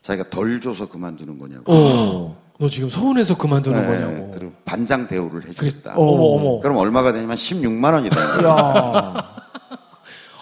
자기가 0.02 0.32
덜 0.32 0.60
줘서 0.62 0.88
그만두는 0.90 1.38
거냐고. 1.38 1.72
오. 1.72 2.36
너 2.60 2.70
지금 2.70 2.90
서운해서 2.90 3.38
그만두는 3.38 3.82
네, 3.82 3.88
거냐고. 3.88 4.32
그리고 4.32 4.54
반장 4.66 5.08
대우를 5.08 5.48
해주겠다. 5.48 5.94
어. 5.96 6.02
어머 6.04 6.24
어머. 6.24 6.60
그럼 6.60 6.78
얼마가 6.78 7.12
되냐면 7.14 7.36
16만 7.36 7.94
원이 7.94 8.10
되는 8.10 8.28
거예요. 8.28 8.48
야. 8.50 9.36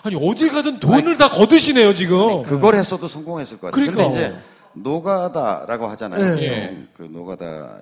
아니 0.04 0.16
어딜 0.16 0.50
가든 0.50 0.80
돈을 0.80 1.18
다 1.18 1.30
거두시네요 1.30 1.94
지금. 1.94 2.42
그걸 2.44 2.76
했어도 2.76 3.08
성공했을 3.10 3.60
것 3.60 3.68
같아요. 3.72 3.86
그러니까. 3.86 4.04
근데 4.12 4.18
이제 4.18 4.36
노가다라고 4.82 5.88
하잖아요. 5.88 6.36
네. 6.36 6.44
예. 6.44 6.88
그 6.96 7.04
노가다 7.04 7.80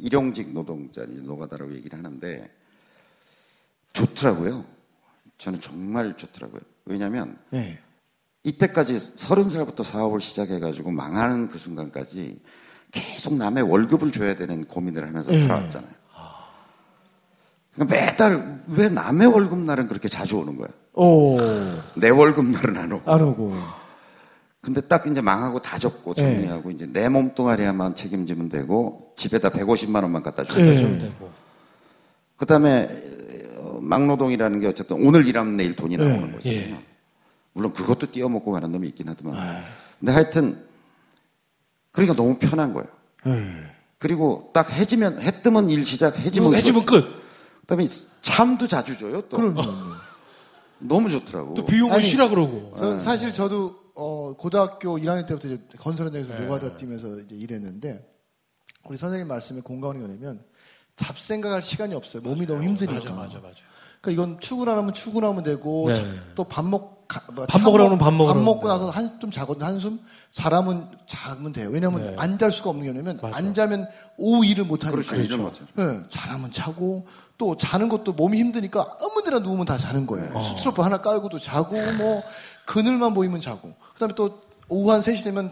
일용직 0.00 0.52
노동자 0.52 1.04
노가다라고 1.06 1.74
얘기를 1.74 1.98
하는데 1.98 2.50
좋더라고요. 3.92 4.64
저는 5.38 5.60
정말 5.60 6.16
좋더라고요. 6.16 6.60
왜냐하면 6.84 7.38
네. 7.50 7.78
이때까지 8.44 8.98
서른 8.98 9.50
살부터 9.50 9.82
사업을 9.82 10.20
시작해가지고 10.20 10.90
망하는 10.90 11.48
그 11.48 11.58
순간까지 11.58 12.40
계속 12.90 13.34
남의 13.34 13.64
월급을 13.64 14.12
줘야 14.12 14.34
되는 14.34 14.64
고민을 14.64 15.06
하면서 15.06 15.32
예. 15.32 15.40
살아왔잖아요. 15.42 15.98
그러니까 17.74 17.96
매달 17.96 18.64
왜 18.68 18.88
남의 18.88 19.28
월급 19.28 19.58
날은 19.58 19.88
그렇게 19.88 20.08
자주 20.08 20.38
오는 20.38 20.56
거야? 20.56 20.68
오. 20.94 21.36
내 21.96 22.10
월급 22.10 22.46
날은 22.46 22.76
안 22.76 22.92
오고. 22.92 23.12
안 23.12 23.22
오고. 23.22 23.54
근데 24.60 24.80
딱 24.80 25.06
이제 25.06 25.20
망하고 25.20 25.60
다 25.60 25.78
접고 25.78 26.14
네. 26.14 26.22
정리하고 26.22 26.70
이제 26.70 26.86
내 26.86 27.08
몸뚱아리야만 27.08 27.94
책임지면 27.94 28.48
되고 28.48 29.12
집에다 29.16 29.50
150만 29.50 30.02
원만 30.02 30.22
갖다 30.22 30.44
주면 30.44 30.76
네. 30.76 30.98
되고. 30.98 31.30
그다음에 32.36 32.88
어, 33.58 33.78
막노동이라는 33.80 34.60
게 34.60 34.66
어쨌든 34.66 35.04
오늘 35.06 35.26
일하면 35.26 35.56
내일 35.56 35.76
돈이 35.76 35.96
네. 35.96 36.06
나오는 36.06 36.32
거죠. 36.32 36.48
예. 36.48 36.76
물론 37.52 37.72
그것도 37.72 38.10
띄어먹고 38.10 38.50
가는 38.52 38.70
놈이 38.70 38.88
있긴 38.88 39.08
하지만. 39.08 39.36
아. 39.36 39.62
근데 39.98 40.12
하여튼 40.12 40.64
그러니까 41.92 42.14
너무 42.16 42.36
편한 42.38 42.72
거예요. 42.72 42.88
네. 43.26 43.62
그리고 43.98 44.50
딱 44.54 44.70
해지면 44.70 45.20
해 45.20 45.42
뜨면 45.42 45.70
일 45.70 45.84
시작 45.84 46.18
해지면 46.18 46.54
해지면 46.54 46.84
끝. 46.84 47.00
끝. 47.00 47.22
그다음에 47.60 47.86
참도 48.22 48.66
자주 48.66 48.96
줘요 48.98 49.20
또. 49.22 49.36
그럼요. 49.36 49.62
너무 50.80 51.08
좋더라고. 51.10 51.54
또 51.54 51.64
비 51.66 51.80
오면 51.80 51.96
아니, 51.96 52.04
쉬라 52.06 52.28
그러고. 52.28 52.72
저- 52.76 52.98
사실 52.98 53.32
저도 53.32 53.74
어, 53.94 54.34
고등학교 54.36 54.96
1학년 54.98 55.26
때부터 55.26 55.48
이제 55.48 55.62
건설 55.78 56.06
현장에서 56.06 56.34
네. 56.34 56.40
노가다 56.44 56.76
뛰면서 56.76 57.18
이제 57.20 57.34
일했는데 57.34 58.08
우리 58.84 58.96
선생님 58.96 59.26
말씀에 59.26 59.60
공감이 59.60 59.98
뭐냐면 59.98 60.44
잡생각할 60.96 61.62
시간이 61.62 61.94
없어요. 61.94 62.22
몸이 62.22 62.46
너무 62.46 62.62
힘드니까. 62.62 62.94
맞아, 62.94 63.14
맞아, 63.14 63.38
맞아. 63.40 63.56
그러니까 64.00 64.10
이건 64.24 64.40
출근하면 64.40 64.92
출근하면 64.92 65.42
되고 65.42 65.88
네. 65.90 66.04
또밥 66.34 66.64
먹. 66.66 66.98
가- 67.08 67.22
뭐밥차 67.32 67.58
먹으러 67.64 67.84
먹- 67.84 67.88
가면 67.88 67.98
밥 67.98 68.12
먹으러 68.12 68.34
먹고 68.40 68.60
가면 68.68 68.76
나서 68.86 68.90
한숨 68.90 69.30
자거든 69.30 69.66
한숨 69.66 69.98
자라면 70.30 70.90
자면 71.06 71.54
돼요. 71.54 71.70
왜냐하면 71.72 72.06
네. 72.06 72.14
안 72.18 72.36
잘 72.38 72.50
수가 72.52 72.68
없는 72.68 72.84
게 72.84 72.92
뭐냐면 72.92 73.18
맞아. 73.22 73.34
안 73.34 73.54
자면 73.54 73.88
오후 74.18 74.44
일을 74.44 74.64
못 74.64 74.84
하니까. 74.84 75.00
그렇죠. 75.02 75.46
하죠. 75.46 75.64
네, 75.74 76.00
자라면 76.10 76.52
자고 76.52 77.06
또 77.38 77.56
자는 77.56 77.88
것도 77.88 78.12
몸이 78.12 78.36
힘드니까 78.38 78.98
아무데나 79.00 79.38
누우면 79.38 79.64
다 79.64 79.78
자는 79.78 80.06
거예요. 80.06 80.32
어. 80.34 80.40
수트로퍼 80.42 80.82
하나 80.84 80.98
깔고도 81.00 81.38
자고 81.38 81.76
뭐 81.96 82.20
그늘만 82.66 83.14
보이면 83.14 83.40
자고. 83.40 83.72
그다음에 83.94 84.12
또 84.14 84.42
오후 84.68 84.92
한 84.92 85.00
3시 85.00 85.24
되면 85.24 85.50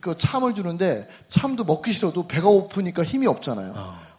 그 0.00 0.16
참을 0.16 0.52
주는데 0.56 1.06
참도 1.28 1.62
먹기 1.62 1.92
싫어도 1.92 2.26
배가 2.26 2.48
고프니까 2.48 3.04
힘이 3.04 3.28
없잖아요. 3.28 3.72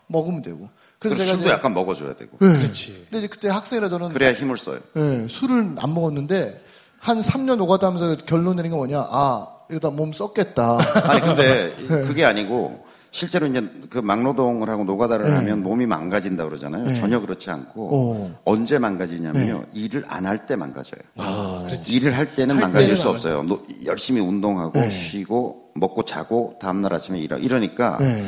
먹으면 0.07 0.41
되고. 0.43 0.69
그래서 0.99 1.15
제가 1.17 1.27
술도 1.31 1.43
이제 1.45 1.53
약간 1.53 1.73
먹어줘야 1.73 2.15
되고. 2.15 2.37
네. 2.39 2.57
그렇지. 2.57 3.05
근데 3.09 3.19
이제 3.19 3.27
그때 3.27 3.47
학생이라 3.49 3.89
저는 3.89 4.09
그래야 4.09 4.33
힘을 4.33 4.57
써요. 4.57 4.79
예, 4.97 5.27
술을 5.29 5.75
안 5.77 5.93
먹었는데 5.93 6.61
한 6.99 7.19
3년 7.19 7.61
오가다 7.61 7.87
하면서 7.87 8.17
결론 8.25 8.57
내린 8.57 8.71
건 8.71 8.79
뭐냐? 8.79 8.99
아, 9.09 9.47
이러다 9.69 9.89
몸 9.91 10.11
썩겠다. 10.11 10.77
아니 11.09 11.21
근데 11.21 11.73
네. 11.87 12.01
그게 12.01 12.25
아니고 12.25 12.85
실제로 13.11 13.47
이제 13.47 13.63
그 13.89 13.97
막노동을 13.99 14.69
하고 14.69 14.83
노가다를 14.83 15.25
네. 15.25 15.31
하면 15.37 15.63
몸이 15.63 15.85
망가진다 15.85 16.43
그러잖아요. 16.45 16.85
네. 16.85 16.93
전혀 16.95 17.19
그렇지 17.19 17.49
않고 17.49 17.89
어. 17.91 18.39
언제 18.45 18.77
망가지냐면요. 18.77 19.63
일을 19.73 20.03
안 20.07 20.25
할 20.25 20.45
때 20.45 20.55
망가져요. 20.57 21.01
아, 21.17 21.63
그렇지. 21.65 21.93
일을 21.93 22.17
할 22.17 22.35
때는 22.35 22.55
할 22.55 22.61
망가질 22.63 22.95
수 22.97 23.07
없어요. 23.09 23.43
노- 23.43 23.65
열심히 23.85 24.19
운동하고 24.21 24.77
네. 24.79 24.91
쉬고 24.91 25.71
먹고 25.75 26.03
자고 26.03 26.57
다음날 26.61 26.93
아침에 26.93 27.19
일하 27.19 27.37
이러니까 27.37 27.97
예. 28.01 28.23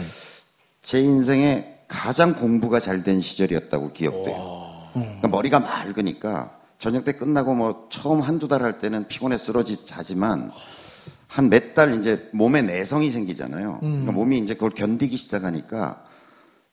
제 0.82 1.00
인생에 1.00 1.68
가장 1.96 2.34
공부가 2.36 2.80
잘 2.80 3.04
된 3.04 3.20
시절이었다고 3.20 3.92
기억돼요. 3.92 4.90
그러니까 4.94 5.28
머리가 5.28 5.60
맑으니까 5.60 6.52
저녁 6.80 7.04
때 7.04 7.12
끝나고 7.14 7.54
뭐 7.54 7.88
처음 7.90 8.22
한두 8.22 8.48
달 8.48 8.64
할 8.64 8.78
때는 8.80 9.08
피곤해 9.08 9.38
쓰러지 9.38 9.86
자지만 9.86 10.52
한 11.28 11.50
몇 11.50 11.74
달 11.74 11.94
이제 11.96 12.30
몸에 12.34 12.62
내성이 12.62 13.12
생기잖아요. 13.12 13.80
그러니까 13.82 14.12
몸이 14.14 14.38
이제 14.40 14.54
그걸 14.54 14.70
견디기 14.72 15.16
시작하니까 15.18 16.04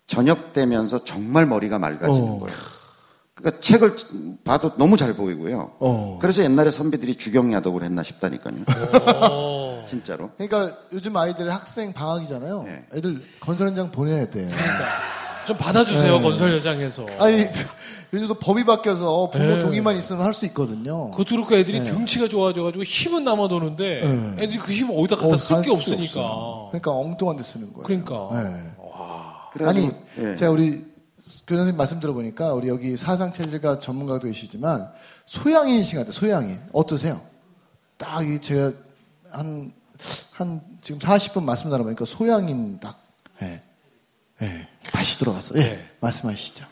저녁 0.07 0.53
되면서 0.53 1.05
정말 1.05 1.47
머리가 1.47 1.79
맑아지는 1.79 2.29
어. 2.29 2.39
거예요. 2.39 2.57
그러니까 3.35 3.61
책을 3.61 3.97
봐도 4.45 4.75
너무 4.77 4.97
잘 4.97 5.15
보이고요. 5.15 5.73
어. 5.81 6.19
그래서 6.21 6.43
옛날에 6.43 6.71
선배들이 6.71 7.15
주경야독을 7.17 7.83
했나 7.85 8.03
싶다니까요. 8.03 8.65
어. 9.88 9.90
진짜로. 9.90 10.30
그러니까 10.37 10.76
요즘 10.92 11.16
아이들 11.16 11.50
학생 11.52 11.92
방학이잖아요. 11.92 12.62
네. 12.64 12.85
애들 12.95 13.23
건설 13.40 13.68
현장 13.68 13.90
보내야 13.90 14.26
돼. 14.30 14.49
좀 15.47 15.57
받아주세요 15.57 16.16
네. 16.18 16.23
건설 16.23 16.52
현장에서. 16.52 17.07
아니, 17.18 17.47
요즘도 18.12 18.35
법이 18.35 18.64
바뀌어서 18.64 19.30
부모 19.30 19.45
네. 19.45 19.59
동의만 19.59 19.97
있으면 19.97 20.23
할 20.25 20.33
수 20.35 20.47
있거든요. 20.47 21.11
그것도 21.11 21.37
그렇고 21.37 21.54
애들이 21.57 21.85
등치가 21.85 22.28
좋아져가지고 22.28 22.85
힘은 22.85 23.25
남아도는데 23.25 24.00
네. 24.02 24.42
애들이 24.45 24.59
그 24.59 24.73
힘을 24.73 24.95
어디다 24.99 25.16
갖다 25.16 25.35
어, 25.35 25.37
쓸게할수 25.37 25.71
없으니까. 25.92 26.21
없어요. 26.21 26.68
그러니까 26.71 26.92
엉뚱한 26.92 27.37
데 27.37 27.42
쓰는 27.42 27.73
거예요. 27.73 27.85
그러니까. 27.85 28.28
네. 28.33 28.75
아니, 29.66 29.90
예. 30.18 30.35
제가 30.37 30.50
우리 30.52 30.85
교수님 31.47 31.76
말씀 31.76 31.99
들어보니까 32.00 32.52
우리 32.52 32.68
여기 32.68 32.97
사상 32.97 33.33
체질과 33.33 33.80
전문가도 33.80 34.26
계시지만 34.26 34.88
소양인이신 35.26 35.99
것 35.99 36.07
같아요. 36.07 36.12
소양인. 36.12 36.61
어떠세요? 36.73 37.21
딱이 37.97 38.40
제가 38.40 38.73
한, 39.30 39.73
한 40.33 40.61
지금 40.83 40.99
40분 41.00 41.43
말씀 41.43 41.71
나눠보니까 41.71 42.05
소양인 42.05 42.78
딱. 42.81 42.99
예. 43.43 43.61
예. 44.43 44.69
다시 44.93 45.19
돌아가서. 45.19 45.55
예. 45.57 45.61
네. 45.61 45.88
말씀하시죠. 46.00 46.64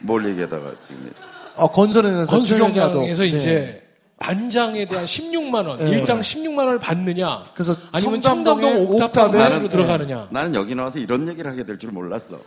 뭘 0.00 0.28
얘기하다가 0.30 0.72
지금 0.80 1.12
어, 1.56 1.68
건설에서 1.70 2.26
건설 2.26 2.58
주경야도. 2.58 2.98
현장에서 3.00 3.22
네. 3.22 3.28
이제 3.28 3.88
반장에 4.18 4.84
대한 4.86 5.04
16만 5.04 5.66
원, 5.66 5.78
네. 5.78 5.90
일당 5.90 6.20
16만 6.20 6.58
원을 6.58 6.78
받느냐, 6.78 7.50
그래서 7.54 7.74
아니면 7.90 8.22
청담동 8.22 8.86
옥탑방 8.92 9.30
네. 9.32 9.68
들어가느냐. 9.68 10.28
나는 10.30 10.54
여기 10.54 10.74
나와서 10.76 10.98
이런 11.00 11.26
얘기를 11.28 11.50
하게 11.50 11.64
될 11.64 11.76
줄 11.78 11.90
몰랐어. 11.90 12.38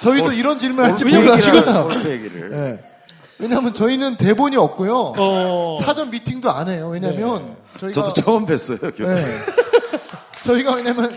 저희도 0.00 0.24
골- 0.24 0.34
이런 0.34 0.58
질문 0.58 0.84
할지 0.86 1.04
골프 1.04 1.18
몰랐어요. 1.18 2.10
얘기를. 2.10 2.82
왜냐하면 3.38 3.74
저희는 3.74 4.16
대본이 4.16 4.56
없고요. 4.56 5.14
어. 5.18 5.78
사전 5.82 6.10
미팅도 6.10 6.50
안 6.50 6.68
해요. 6.68 6.88
왜냐면 6.90 7.56
저희가 7.80 8.02
저도 8.02 8.12
처음 8.12 8.46
뵀어요. 8.46 8.94
교수. 8.96 9.14
네. 9.14 9.22
저희가 10.44 10.74
왜냐면 10.74 11.10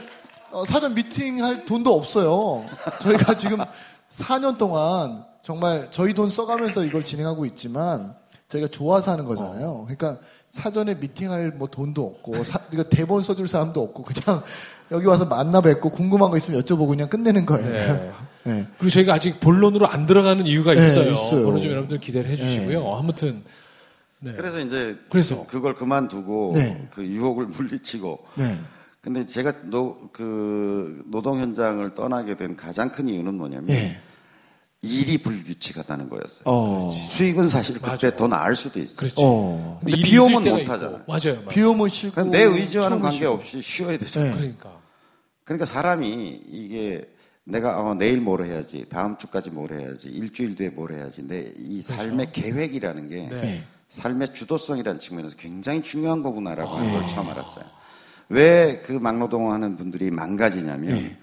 어, 0.51 0.63
사전 0.65 0.93
미팅 0.93 1.43
할 1.43 1.65
돈도 1.65 1.93
없어요. 1.93 2.65
저희가 2.99 3.35
지금 3.35 3.57
4년 4.09 4.57
동안 4.57 5.25
정말 5.41 5.89
저희 5.91 6.13
돈 6.13 6.29
써가면서 6.29 6.85
이걸 6.85 7.03
진행하고 7.03 7.45
있지만 7.47 8.15
저희가 8.47 8.67
좋아서 8.69 9.11
하는 9.11 9.25
거잖아요. 9.25 9.85
그러니까 9.87 10.19
사전에 10.49 10.93
미팅할 10.95 11.53
뭐 11.55 11.67
돈도 11.67 12.03
없고 12.05 12.43
사, 12.43 12.59
그러니까 12.69 12.95
대본 12.95 13.23
써줄 13.23 13.47
사람도 13.47 13.81
없고 13.81 14.03
그냥 14.03 14.43
여기 14.91 15.07
와서 15.07 15.25
만나 15.25 15.61
뵙고 15.61 15.89
궁금한 15.89 16.29
거 16.29 16.37
있으면 16.37 16.61
여쭤보고 16.61 16.89
그냥 16.89 17.09
끝내는 17.09 17.45
거예요. 17.45 17.71
네. 17.71 18.11
네. 18.45 18.67
그리고 18.77 18.91
저희가 18.91 19.15
아직 19.15 19.39
본론으로 19.39 19.87
안 19.87 20.05
들어가는 20.05 20.45
이유가 20.45 20.73
네, 20.73 20.81
있어요. 20.81 21.11
있어요. 21.11 21.39
그거는 21.39 21.61
좀 21.63 21.71
여러분들 21.71 21.99
기대를 21.99 22.29
해주시고요. 22.29 22.95
아무튼 22.95 23.43
네. 24.23 24.33
그래서 24.33 24.59
이제 24.59 24.97
그래서? 25.09 25.45
그걸 25.47 25.75
그만두고 25.75 26.53
네. 26.55 26.87
그 26.91 27.05
유혹을 27.05 27.47
물리치고 27.57 28.25
네. 28.35 28.57
근데 29.01 29.25
제가 29.25 29.53
노, 29.63 30.09
그 30.13 31.03
노동 31.07 31.39
현장을 31.39 31.93
떠나게 31.93 32.37
된 32.37 32.55
가장 32.55 32.89
큰 32.89 33.09
이유는 33.09 33.35
뭐냐면 33.35 33.69
예. 33.71 33.99
일이 34.81 35.17
불규칙하다는 35.17 36.09
거였어요. 36.09 36.43
어. 36.45 36.89
수익은 36.89 37.49
사실 37.49 37.75
그때 37.75 37.87
맞아. 37.87 38.15
더 38.15 38.27
나을 38.27 38.55
수도 38.55 38.79
있어요. 38.79 38.95
그렇죠. 38.97 39.15
어. 39.19 39.79
근데 39.81 39.97
일이 39.97 40.09
비 40.11 40.17
오면 40.17 40.41
있을 40.43 40.43
때가 40.43 40.57
못. 40.57 40.69
하잖아요. 40.73 41.01
맞아요. 41.07 41.35
맞아요. 41.35 41.47
비 41.49 41.61
오면 41.63 41.89
쉬고 41.89 42.23
내 42.23 42.43
의지와는. 42.43 42.99
관계없이 42.99 43.61
쉬어야 43.61 43.97
되잖아요. 43.97 44.31
네. 44.31 44.37
그러니까. 44.37 44.81
그러니까 45.45 45.65
사람이 45.65 46.41
이게 46.49 47.09
내가 47.45 47.81
어, 47.81 47.93
내일 47.95 48.21
뭘 48.21 48.45
해야지, 48.45 48.85
다음 48.89 49.17
주까지 49.17 49.49
뭘 49.49 49.73
해야지, 49.73 50.07
일주일 50.07 50.55
뒤에 50.55 50.69
뭘 50.69 50.93
해야지, 50.93 51.23
내 51.23 51.53
이 51.57 51.81
삶의 51.81 52.31
계획이라는 52.31 53.09
게 53.09 53.27
그렇죠. 53.27 53.45
네. 53.45 53.63
네. 53.95 54.01
삶의 54.01 54.33
주도성이라는 54.33 54.99
측면에서 54.99 55.35
굉장히 55.37 55.81
중요한 55.83 56.21
거구나라고 56.23 56.75
하는 56.75 56.91
걸 56.93 57.07
처음 57.07 57.29
알았어요. 57.29 57.65
왜 58.29 58.81
그 58.83 58.93
막노동하는 58.93 59.77
분들이 59.77 60.09
망가지냐면 60.09 61.15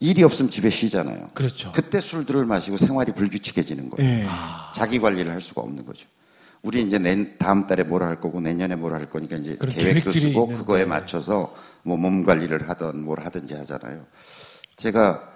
일이 0.00 0.22
없으면 0.22 0.50
집에 0.50 0.70
쉬잖아요. 0.70 1.30
그렇죠. 1.34 1.72
그때 1.72 2.00
술들을 2.00 2.44
마시고 2.46 2.76
생활이 2.76 3.12
불규칙해지는 3.12 3.90
거예요. 3.90 4.10
예. 4.10 4.26
자기 4.74 4.98
관리를 4.98 5.32
할 5.32 5.40
수가 5.40 5.62
없는 5.62 5.84
거죠. 5.84 6.06
우리 6.62 6.82
이제 6.82 6.98
내 6.98 7.36
다음 7.38 7.66
달에 7.66 7.84
뭘 7.84 8.02
할 8.02 8.20
거고 8.20 8.40
내년에 8.40 8.76
뭘 8.76 8.92
할 8.94 9.08
거니까 9.10 9.36
이제 9.36 9.56
계획도 9.58 10.10
쓰고. 10.12 10.48
그거에 10.48 10.84
맞춰서 10.84 11.54
뭐 11.82 11.96
몸 11.96 12.24
관리를 12.24 12.68
하든 12.68 13.04
뭘 13.04 13.20
하든지 13.20 13.54
하잖아요. 13.54 14.04
제가 14.76 15.35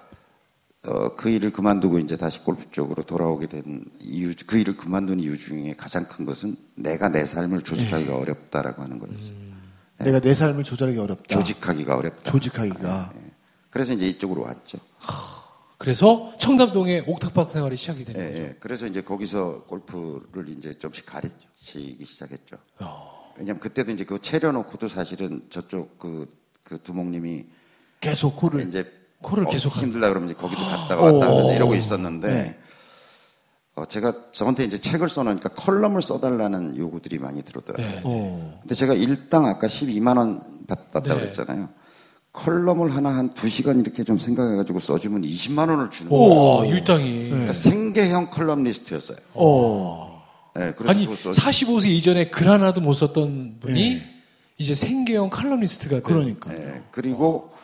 어, 0.87 1.15
그 1.15 1.29
일을 1.29 1.51
그만두고 1.51 1.99
이제 1.99 2.17
다시 2.17 2.39
골프 2.39 2.71
쪽으로 2.71 3.03
돌아오게 3.03 3.47
된 3.47 3.85
이유, 3.99 4.33
그 4.47 4.57
일을 4.57 4.77
그만둔 4.77 5.19
이유 5.19 5.37
중에 5.37 5.75
가장 5.77 6.07
큰 6.07 6.25
것은 6.25 6.55
내가 6.75 7.09
내 7.09 7.23
삶을 7.23 7.61
조직하기가 7.61 8.17
어렵다라고 8.17 8.81
하는 8.81 8.97
거였어요. 8.97 9.37
내가 9.99 10.19
내 10.19 10.33
삶을 10.33 10.63
조절하기 10.63 10.97
어렵다. 10.97 11.23
조직하기가 11.27 11.95
어렵다. 11.95 12.31
조직하기가. 12.31 13.13
그래서 13.69 13.93
이제 13.93 14.07
이쪽으로 14.07 14.41
왔죠. 14.41 14.79
그래서 15.77 16.33
청담동에 16.39 17.05
옥탑방 17.07 17.49
생활이 17.49 17.75
시작이 17.75 18.01
예, 18.01 18.03
되는 18.05 18.29
거죠. 18.29 18.43
예. 18.43 18.55
그래서 18.59 18.87
이제 18.87 19.01
거기서 19.01 19.63
골프를 19.63 20.49
이제 20.49 20.73
좀씩 20.73 21.05
가르치기 21.05 22.05
시작했죠. 22.05 22.57
어. 22.79 23.33
왜냐면 23.37 23.59
그때도 23.59 23.91
이제 23.91 24.03
그거 24.03 24.19
차려놓고도 24.19 24.87
사실은 24.89 25.43
저쪽 25.49 25.97
그, 25.97 26.27
그 26.63 26.79
두목님이 26.81 27.45
계속 27.99 28.35
코를 28.35 28.67
이제 28.67 29.00
코를 29.21 29.45
어, 29.47 29.49
계속 29.49 29.75
힘들다 29.77 30.09
그러면 30.09 30.29
이제 30.29 30.37
거기도 30.39 30.61
갔다가 30.63 31.01
왔다 31.03 31.27
하면서 31.29 31.53
이러고 31.53 31.75
있었는데 31.75 32.27
네. 32.31 32.57
어, 33.75 33.85
제가 33.85 34.13
저한테 34.31 34.65
이제 34.65 34.77
책을 34.77 35.07
써놓으니까 35.09 35.49
컬럼을 35.49 36.01
써달라는 36.01 36.77
요구들이 36.77 37.19
많이 37.19 37.41
들어오더라고요. 37.41 37.87
네. 37.87 38.01
어. 38.03 38.59
근데 38.61 38.75
제가 38.75 38.93
일당 38.93 39.45
아까 39.45 39.67
12만 39.67 40.17
원 40.17 40.41
받았다고 40.67 41.07
네. 41.07 41.15
그랬잖아요. 41.15 41.69
컬럼을 42.33 42.95
하나 42.95 43.09
한 43.09 43.33
두 43.33 43.49
시간 43.49 43.79
이렇게 43.79 44.03
좀 44.03 44.17
생각해가지고 44.17 44.79
써주면 44.79 45.21
20만 45.23 45.69
원을 45.69 45.89
주는 45.89 46.09
거예요. 46.09 46.23
오, 46.31 46.65
일당이. 46.65 47.29
그러니까 47.29 47.51
생계형 47.53 48.29
컬럼 48.29 48.63
리스트였어요. 48.63 49.17
어. 49.33 50.21
네, 50.55 50.73
그래서 50.77 50.91
아니, 50.91 51.05
그거 51.05 51.15
써- 51.15 51.31
45세 51.31 51.87
이전에 51.89 52.29
글 52.29 52.47
하나도 52.49 52.81
못 52.81 52.93
썼던 52.93 53.57
분이 53.61 53.73
네. 53.95 54.01
이제 54.57 54.75
생계형 54.75 55.29
칼럼니스트가 55.29 55.95
된. 55.95 56.03
그러니까. 56.03 56.51
네, 56.51 56.83
그리고 56.91 57.49
어, 57.51 57.57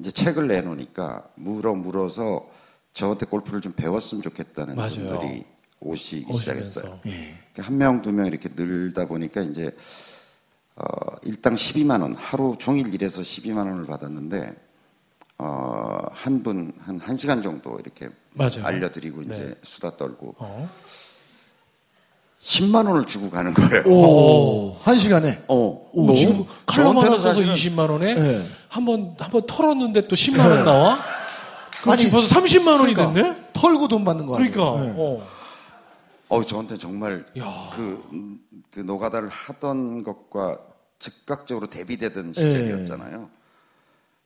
이제 0.00 0.10
책을 0.10 0.48
내놓으니까 0.48 1.28
물어 1.34 1.74
물어서 1.74 2.48
저한테 2.92 3.26
골프를 3.26 3.60
좀 3.60 3.72
배웠으면 3.72 4.22
좋겠다는 4.22 4.74
맞아요. 4.76 4.88
분들이 5.06 5.44
오시기 5.80 6.26
오시면서. 6.32 6.80
시작했어요. 6.80 7.00
한 7.58 7.76
명, 7.78 8.00
두 8.02 8.10
명 8.12 8.26
이렇게 8.26 8.48
늘다 8.54 9.06
보니까 9.06 9.42
이제 9.42 9.74
어, 10.76 10.84
일당 11.22 11.54
12만 11.54 12.02
원, 12.02 12.14
하루 12.14 12.56
종일 12.58 12.92
일해서 12.92 13.20
12만 13.22 13.58
원을 13.58 13.84
받았는데 13.86 14.54
어, 15.38 15.98
한 16.12 16.42
분 16.42 16.72
한 16.80 16.98
1시간 17.00 17.42
정도 17.42 17.78
이렇게 17.78 18.08
맞아요. 18.32 18.64
알려드리고 18.64 19.22
이제 19.22 19.36
네. 19.38 19.54
수다 19.62 19.96
떨고 19.96 20.34
어. 20.38 20.70
10만 22.46 22.86
원을 22.88 23.06
주고 23.06 23.28
가는 23.28 23.52
거예요. 23.52 23.82
오, 23.86 24.76
한 24.84 24.96
시간에. 24.98 25.42
어. 25.48 25.90
오, 25.92 26.14
지금 26.14 26.44
칼럼 26.64 26.96
하나 26.96 27.06
써서 27.16 27.28
사실은 27.34 27.52
20만 27.54 27.90
원에 27.90 28.14
네. 28.14 28.46
한번 28.68 29.16
한 29.18 29.30
번 29.30 29.44
털었는데 29.46 30.06
또 30.06 30.14
10만 30.14 30.38
원 30.38 30.64
나와? 30.64 30.98
아니, 31.86 31.98
지금 31.98 32.12
벌써 32.12 32.34
30만 32.38 32.80
원이 32.80 32.94
그러니까 32.94 33.12
됐네? 33.12 33.50
털고 33.52 33.88
돈 33.88 34.04
받는 34.04 34.26
거 34.26 34.36
아니에요? 34.36 34.52
그러니까. 34.52 34.80
네. 34.84 34.94
어. 34.96 35.26
어, 36.28 36.42
저한테 36.44 36.76
정말 36.78 37.24
야. 37.38 37.70
그, 37.74 38.02
음, 38.12 38.38
그 38.70 38.80
노가다를 38.80 39.28
하던 39.28 40.04
것과 40.04 40.58
즉각적으로 41.00 41.66
대비되던 41.66 42.32
시절이었잖아요. 42.32 43.28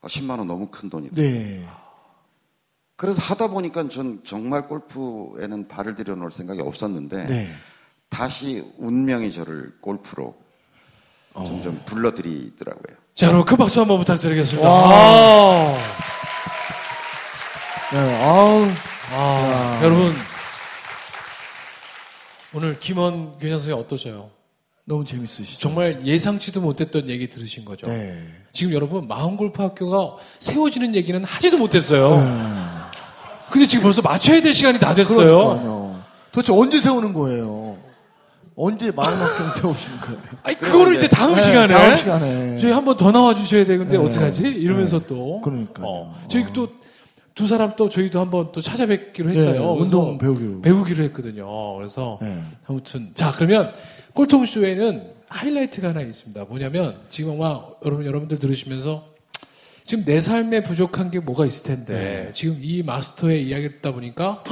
아, 0.03 0.07
10만 0.07 0.39
원 0.39 0.47
너무 0.47 0.69
큰 0.71 0.91
돈이다. 0.91 1.15
네. 1.17 1.65
그래서 2.97 3.23
하다 3.23 3.49
보니까 3.49 3.89
전 3.89 4.21
정말 4.25 4.67
골프에는 4.69 5.69
발을 5.69 5.95
들여놓을 5.95 6.33
생각이 6.33 6.61
없었는데 6.61 7.25
네. 7.27 7.49
다시 8.21 8.63
운명이 8.79 9.33
저를 9.33 9.73
골프로 9.81 10.35
점점 11.35 11.81
불러들이더라고요. 11.87 12.97
자, 13.15 13.27
여러분 13.27 13.45
큰 13.47 13.57
박수 13.57 13.81
한번 13.81 13.99
부탁드리겠습니다. 14.01 14.69
와. 14.69 15.75
아, 15.75 15.79
네. 17.93 18.25
아우. 18.25 18.67
아, 19.13 19.81
여러분 19.83 20.15
오늘 22.53 22.79
김원 22.79 23.39
교장 23.39 23.59
선생님 23.59 23.83
어떠세요? 23.83 24.31
너무 24.85 25.05
재밌으시죠? 25.05 25.61
정말 25.61 26.05
예상치도 26.05 26.61
못했던 26.61 27.09
얘기 27.09 27.29
들으신 27.29 27.65
거죠. 27.65 27.87
네. 27.87 28.25
지금 28.53 28.73
여러분 28.73 29.07
마음골프 29.07 29.63
학교가 29.63 30.17
세워지는 30.41 30.97
얘기는 30.97 31.23
하지도 31.23 31.59
못했어요. 31.59 32.11
근데 33.51 33.67
지금 33.67 33.85
벌써 33.85 34.03
맞춰야 34.03 34.41
될 34.41 34.53
시간이 34.53 34.81
다 34.81 34.95
됐어요. 34.95 35.39
네. 35.39 35.45
그러니까요. 35.45 36.01
도대체 36.33 36.53
언제 36.53 36.81
세우는 36.81 37.13
거예요? 37.13 37.70
언제 38.63 38.91
마음학교 38.91 39.51
세우시는 39.51 40.01
거예요? 40.01 40.19
아니 40.43 40.57
그거는 40.57 40.97
이제 40.97 41.09
다음 41.09 41.35
네, 41.35 41.43
시간에 41.43 41.75
다음 41.75 41.97
시간에. 41.97 42.59
저희 42.59 42.73
한 42.73 42.85
번 42.85 42.97
더 42.97 43.11
나와 43.11 43.35
주셔야 43.35 43.65
되는데 43.65 43.97
네. 43.97 44.05
어떡하지? 44.05 44.47
이러면서 44.49 44.99
네. 45.01 45.07
또 45.07 45.41
그러니까요. 45.41 45.87
어. 45.87 46.15
저희 46.29 46.45
또 46.53 46.69
두 47.33 47.47
사람 47.47 47.75
또 47.77 47.89
저희도 47.89 48.21
한번 48.21 48.51
또 48.53 48.61
찾아뵙기로 48.61 49.31
네, 49.31 49.37
했어요. 49.39 49.73
운동 49.73 50.19
배우기로. 50.19 50.61
배우기로 50.61 51.05
했거든요. 51.05 51.75
그래서 51.77 52.19
네. 52.21 52.39
아무튼 52.67 53.13
자 53.15 53.33
그러면 53.35 53.73
꼴통 54.13 54.45
쇼에는 54.45 55.11
하이라이트가 55.29 55.91
하나 55.91 56.03
있습니다. 56.03 56.45
뭐냐면 56.47 56.97
지금 57.09 57.41
아마 57.41 57.63
여러분 57.87 58.05
여러분들 58.05 58.39
들으시면서 58.39 59.05
지금 59.85 60.05
내 60.05 60.21
삶에 60.21 60.63
부족한 60.65 61.11
게 61.11 61.21
뭐가 61.21 61.47
있을 61.47 61.65
텐데 61.77 61.95
네. 62.27 62.33
지금 62.35 62.59
이 62.61 62.83
마스터의 62.83 63.47
이야기를 63.47 63.77
듣다 63.77 63.93
보니까 63.93 64.43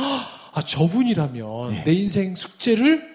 아 0.55 0.61
저분이라면 0.63 1.71
네. 1.71 1.83
내 1.85 1.93
인생 1.93 2.35
숙제를 2.37 3.08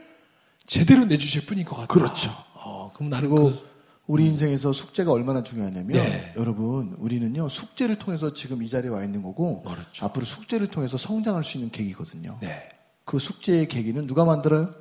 제대로 0.65 1.05
내주실 1.05 1.45
분인 1.45 1.65
것 1.65 1.75
같다. 1.75 1.87
그렇죠. 1.87 2.31
어, 2.55 2.91
그럼 2.93 3.09
나는 3.09 3.29
그리고 3.29 3.49
그, 3.49 3.73
우리 4.07 4.25
인생에서 4.25 4.73
숙제가 4.73 5.11
얼마나 5.11 5.43
중요하냐면 5.43 5.93
네. 5.93 6.33
여러분 6.35 6.95
우리는요 6.97 7.47
숙제를 7.49 7.97
통해서 7.97 8.33
지금 8.33 8.61
이 8.61 8.67
자리에 8.67 8.89
와 8.89 9.03
있는 9.03 9.21
거고 9.21 9.63
그렇죠. 9.63 10.05
앞으로 10.05 10.25
숙제를 10.25 10.67
통해서 10.67 10.97
성장할 10.97 11.43
수 11.43 11.57
있는 11.57 11.71
계기거든요. 11.71 12.37
네. 12.41 12.69
그 13.05 13.19
숙제의 13.19 13.67
계기는 13.67 14.07
누가 14.07 14.25
만들어요? 14.25 14.73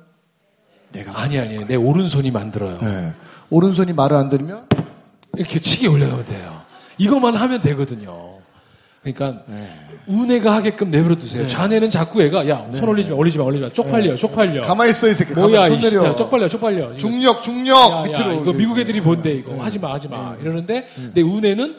내가 0.91 1.19
아니 1.19 1.39
아니 1.39 1.65
내 1.65 1.75
오른손이 1.75 2.31
만들어요. 2.31 2.79
네. 2.79 3.13
오른손이 3.49 3.93
말을 3.93 4.15
안 4.17 4.29
들으면 4.29 4.67
이렇게 5.37 5.59
치기 5.59 5.87
올려가면 5.87 6.25
돼요. 6.25 6.61
이것만 6.97 7.35
하면 7.35 7.61
되거든요. 7.61 8.32
그러니까 9.03 9.43
운애가 10.07 10.53
하게끔 10.55 10.89
내버려 10.91 11.15
두세요. 11.15 11.45
자네는 11.45 11.91
자꾸 11.91 12.21
애가 12.23 12.47
야 12.47 12.67
손 12.73 12.87
올리지 12.89 13.11
마 13.11 13.17
올리지 13.17 13.37
마 13.37 13.43
올리지 13.43 13.63
마 13.63 13.69
쪽팔려 13.69 14.15
쪽팔려. 14.15 14.61
가만히 14.61 14.91
있어 14.91 15.07
이 15.09 15.13
새끼. 15.13 15.33
뭐야 15.33 15.67
이. 15.67 15.79
진짜 15.79 16.15
쪽팔려 16.15 16.47
쪽팔려. 16.49 16.95
중력 16.97 17.43
중력 17.43 17.75
야, 17.91 17.97
야, 17.99 18.03
밑으로. 18.03 18.33
이거 18.41 18.53
미국 18.53 18.79
애들이 18.79 19.01
본대 19.01 19.31
이거 19.31 19.61
하지 19.61 19.77
마 19.79 19.93
하지 19.93 20.07
마 20.07 20.35
이러는데 20.41 20.87
내 21.13 21.21
운에는 21.21 21.75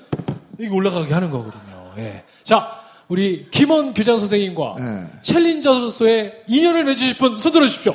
이거 0.60 0.74
올라가게 0.74 1.12
하는 1.12 1.30
거거든요. 1.30 1.92
예. 1.98 2.24
자 2.42 2.78
우리 3.08 3.46
김원 3.50 3.92
교장 3.94 4.18
선생님과 4.18 4.74
네. 4.78 5.06
챌린저로서의 5.22 6.42
인연을 6.48 6.84
맺으실 6.84 7.16
분 7.18 7.38
손들어 7.38 7.66
주십시오. 7.66 7.94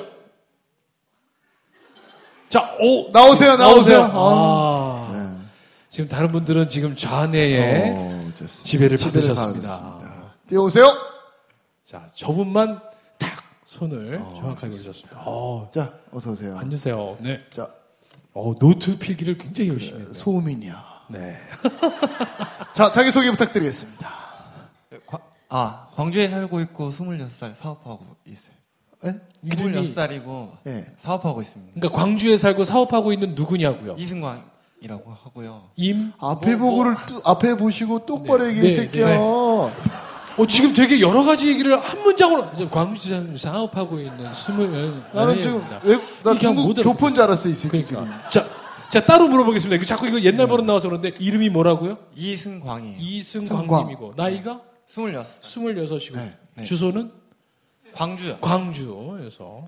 자, 2.50 2.76
오 2.80 3.10
나오세요 3.12 3.58
나오세요. 3.58 4.10
아, 4.12 4.86
네. 4.88 4.89
지금 5.90 6.08
다른 6.08 6.32
분들은 6.32 6.70
지금 6.70 6.96
좌뇌에 6.96 7.94
어. 7.96 8.32
지배를 8.36 8.96
지배를 8.98 8.98
받으셨습니다. 8.98 9.70
받았습니다. 9.80 10.34
뛰어오세요. 10.48 10.88
자, 11.84 12.08
저분만 12.14 12.80
탁 13.18 13.44
손을 13.66 14.20
정확하게 14.36 14.68
올리셨습니다. 14.68 15.22
어, 15.26 15.70
자 15.74 15.90
어서 16.12 16.32
오세요. 16.32 16.58
앉으세요. 16.60 17.18
네. 17.22 17.42
자 17.50 17.68
어, 18.34 18.54
노트 18.60 18.98
필기를 19.00 19.40
굉장히 19.40 19.70
열심히 19.72 19.98
했네요. 20.00 20.14
소민이야. 20.14 20.86
네. 21.10 21.38
자 22.74 22.92
자기 22.92 23.12
소개 23.12 23.30
부탁드리겠습니다. 23.32 24.08
과- 25.08 25.20
아, 25.50 25.88
광주에 25.96 26.28
살고 26.28 26.62
있고 26.62 26.92
26살 26.92 27.56
사업하고 27.56 28.06
있어요. 28.28 28.54
네? 29.04 29.20
이름이- 29.44 29.74
26살이고 29.82 30.58
네. 30.66 30.94
사업하고 30.98 31.42
있습니다. 31.42 31.74
그러니까 31.80 31.98
광주에 32.00 32.38
살고 32.38 32.64
사업하고 32.64 33.12
있는 33.12 33.34
누구냐고요? 33.34 33.96
이승광 33.98 34.44
이라고 34.82 35.12
하고요. 35.12 35.70
임. 35.76 36.14
앞에 36.20 36.56
뭐, 36.56 36.70
보고를 36.72 36.96
또- 37.08 37.22
앞에 37.26 37.56
보시고 37.58 38.06
똑바로 38.06 38.44
네, 38.46 38.50
얘기해 38.52 38.66
이 38.66 38.70
네, 38.70 38.76
새끼야. 38.84 39.08
네. 39.08 39.18
어, 39.20 39.72
지금 40.48 40.74
되게 40.74 41.02
여러 41.02 41.24
가지 41.24 41.50
얘기를 41.50 41.78
한 41.82 42.02
문장으로 42.02 42.50
이제 42.56 42.68
광주 42.70 43.36
사업하고 43.36 44.00
있는 44.00 44.32
스물 44.32 44.72
나는 44.72 45.34
아니, 45.34 45.42
지금 45.42 45.60
나- 45.70 45.82
외, 45.84 45.98
나 46.24 46.32
이게 46.32 46.40
중국 46.40 46.68
못 46.68 46.78
알아- 46.78 46.84
교포인 46.84 47.14
줄 47.14 47.24
알았어 47.24 47.50
이 47.50 47.54
새끼 47.54 47.86
지금. 47.86 48.06
그러니까 48.06 48.30
자, 48.30 48.48
자 48.90 49.06
따로 49.06 49.28
물어보겠습니다. 49.28 49.76
이거 49.76 49.86
자꾸 49.86 50.08
이거 50.08 50.22
옛날 50.22 50.48
버릇 50.48 50.64
나와서 50.64 50.88
그런데 50.88 51.12
이름이 51.20 51.50
뭐라고요? 51.50 51.98
이승광이에요. 52.16 52.98
이승광님이고 53.00 54.14
나이가 54.16 54.62
26살. 54.88 55.44
26이고 55.44 56.14
네. 56.56 56.64
주소는 56.64 57.12
광주요. 57.94 58.38
광주에서 58.40 59.68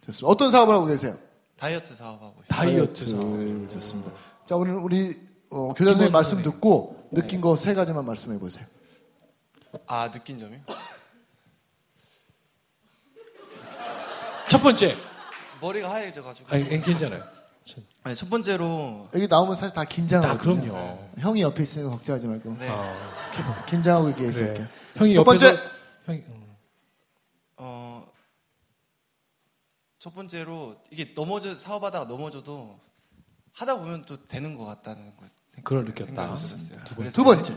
됐습니다. 0.00 0.26
어떤 0.28 0.50
사업을 0.50 0.74
하고 0.74 0.86
계세요? 0.86 1.14
다이어트 1.58 1.94
사업하고 1.94 2.36
있어요. 2.42 2.46
다이어트 2.48 3.06
사업. 3.06 3.20
다이어트. 3.22 3.68
좋습니다. 3.70 4.12
자 4.46 4.56
오늘 4.56 4.74
우리 4.76 5.16
어, 5.50 5.68
교장 5.74 5.94
선생님 5.94 6.12
말씀 6.12 6.42
듣고 6.42 7.08
느낀 7.12 7.40
거 7.40 7.56
세 7.56 7.74
가지만 7.74 8.04
말씀해 8.04 8.38
보세요. 8.38 8.64
아, 9.86 10.10
느낀 10.10 10.38
점이요? 10.38 10.60
첫 14.48 14.58
번째, 14.62 14.94
머리가 15.60 15.90
하얘져가지고. 15.90 16.48
아니 16.50 16.68
괜찮아요. 16.82 17.24
아니, 18.04 18.14
첫 18.14 18.30
번째로, 18.30 19.08
여기 19.12 19.26
나오면 19.26 19.56
사실 19.56 19.74
다 19.74 19.84
긴장하거든요. 19.84 20.72
아, 20.76 20.76
그럼요. 20.76 21.10
형이 21.18 21.42
옆에 21.42 21.64
있으니까 21.64 21.90
걱정하지 21.90 22.28
말고 22.28 22.56
네. 22.58 22.68
아, 22.68 22.94
기- 23.64 23.70
긴장하고 23.72 24.08
얘기해 24.10 24.28
이 24.28 24.32
그래. 24.32 24.68
형이 24.94 25.14
첫 25.14 25.20
옆에서 25.26 25.46
번째. 25.46 25.62
형이 26.06 26.18
음. 26.28 26.56
어, 27.56 28.06
첫 29.98 30.14
번째로, 30.14 30.76
이게 30.92 31.12
넘어져, 31.16 31.56
사업하다가 31.58 32.04
넘어져도 32.04 32.78
하다 33.56 33.76
보면 33.78 34.04
또 34.04 34.22
되는 34.22 34.54
것 34.56 34.66
같다는 34.66 35.16
거. 35.16 35.24
생- 35.48 35.64
그걸 35.64 35.84
느꼈다. 35.86 36.12
들었어요. 36.22 36.60
그래서 36.96 37.16
두 37.16 37.24
번째. 37.24 37.54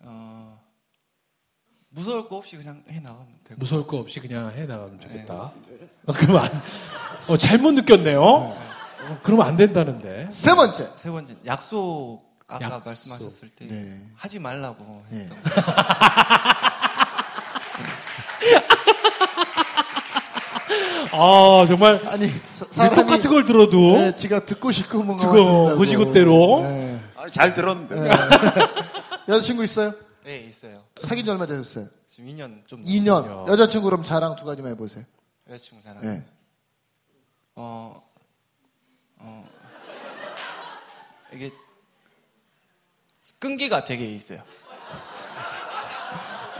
어, 0.00 0.60
무서울 1.88 2.28
거 2.28 2.36
없이 2.36 2.56
그냥 2.58 2.84
해 2.88 3.00
나가면 3.00 3.26
되고. 3.44 3.58
무서울 3.58 3.86
거 3.86 3.96
없이 3.96 4.20
그냥 4.20 4.50
해 4.52 4.66
나가면 4.66 5.00
좋겠다. 5.00 5.34
어, 5.34 6.12
그러면 6.14 6.44
안, 6.44 6.62
어, 7.28 7.36
잘못 7.38 7.72
느꼈네요. 7.72 8.22
어, 8.22 9.20
그러면 9.22 9.46
안 9.46 9.56
된다는데. 9.56 10.28
세 10.30 10.54
번째. 10.54 10.92
세 10.96 11.10
번째 11.10 11.34
약속 11.46 12.20
아까 12.46 12.66
약속. 12.66 12.84
말씀하셨을 12.84 13.48
때 13.56 13.66
네. 13.68 14.06
하지 14.16 14.38
말라고 14.38 15.02
네. 15.08 15.20
했던 15.20 15.38
아 21.12 21.64
정말 21.66 22.00
아니 22.08 22.30
사, 22.70 22.84
사람이 22.84 22.96
똑같은 22.96 23.30
걸 23.30 23.44
들어도 23.44 23.78
네, 23.96 24.14
지가 24.16 24.46
듣고 24.46 24.70
싶고 24.70 25.02
뭔가 25.02 25.20
지금. 25.20 25.76
고지고대로. 25.76 26.60
네. 26.62 27.00
아니, 27.16 27.32
잘 27.32 27.52
들었는데. 27.52 28.10
여자친구 29.28 29.64
있어요? 29.64 29.92
네 30.24 30.38
있어요 30.38 30.84
사귄 30.96 31.24
지 31.24 31.30
얼마 31.30 31.46
되셨어요? 31.46 31.86
지금 32.08 32.30
2년 32.30 32.66
좀 32.66 32.84
2년. 32.84 33.48
여자친구 33.48 33.86
그럼 33.86 34.02
자랑 34.02 34.36
두 34.36 34.44
가지만 34.44 34.72
해보세요. 34.72 35.04
여자친구 35.48 35.82
자랑 35.82 36.02
네. 36.02 36.22
어, 37.56 38.02
어 39.18 39.48
이게 41.32 41.52
끈기가 43.38 43.84
되게 43.84 44.04
있어요. 44.06 44.42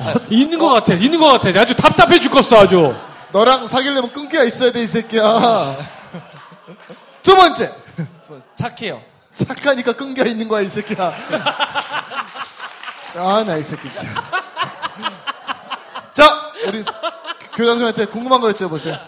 있는 0.30 0.58
것 0.58 0.68
같아, 0.70 0.94
있는 0.94 1.20
것 1.20 1.28
같아. 1.28 1.60
아주 1.60 1.74
답답해 1.76 2.18
죽겠어, 2.18 2.56
아주. 2.56 2.94
너랑 3.32 3.66
사귀려면 3.66 4.12
끈기가 4.12 4.44
있어야 4.44 4.72
돼, 4.72 4.82
이 4.82 4.86
새끼야. 4.86 5.99
두 7.22 7.36
번째. 7.36 7.72
착해요. 8.56 9.02
착하니까 9.34 9.92
끈기가 9.94 10.26
있는 10.26 10.48
거야, 10.48 10.60
이 10.62 10.68
새끼야. 10.68 11.12
아, 13.16 13.44
나 13.44 13.56
이 13.58 13.62
새끼. 13.62 13.88
자, 16.12 16.50
우리 16.66 16.82
교장 17.54 17.78
선생님한테 17.78 18.06
궁금한 18.06 18.40
거 18.40 18.48
여쭤보세요. 18.52 18.98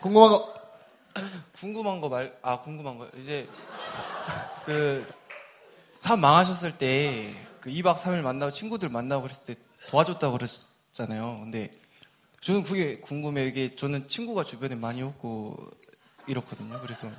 궁금한 0.00 0.30
거. 0.30 0.54
궁금한 1.60 2.00
거 2.00 2.08
말, 2.08 2.36
아, 2.42 2.60
궁금한 2.60 2.98
거. 2.98 3.08
이제, 3.16 3.48
그, 4.64 5.06
사업 5.92 6.18
망하셨을 6.20 6.78
때, 6.78 7.34
그 7.60 7.70
2박 7.70 7.98
3일 7.98 8.22
만나고 8.22 8.52
친구들 8.52 8.88
만나고 8.88 9.22
그랬을 9.22 9.42
때 9.44 9.54
도와줬다고 9.90 10.38
그랬잖아요. 10.38 11.40
근데, 11.40 11.76
저는 12.40 12.62
그게 12.62 12.98
궁금해요. 13.00 13.46
이게 13.46 13.74
저는 13.74 14.08
친구가 14.08 14.44
주변에 14.44 14.74
많이 14.74 15.02
없고 15.02 15.56
이렇거든요. 16.26 16.80
그래서, 16.80 17.10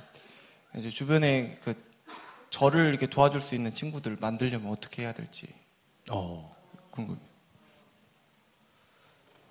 이제 0.76 0.88
주변에 0.88 1.58
그, 1.62 1.74
저를 2.50 2.88
이렇게 2.88 3.06
도와줄 3.06 3.40
수 3.40 3.54
있는 3.54 3.72
친구들 3.74 4.16
만들려면 4.20 4.70
어떻게 4.72 5.02
해야 5.02 5.12
될지 5.12 5.46
어. 6.10 6.54
궁금해요. 6.90 7.24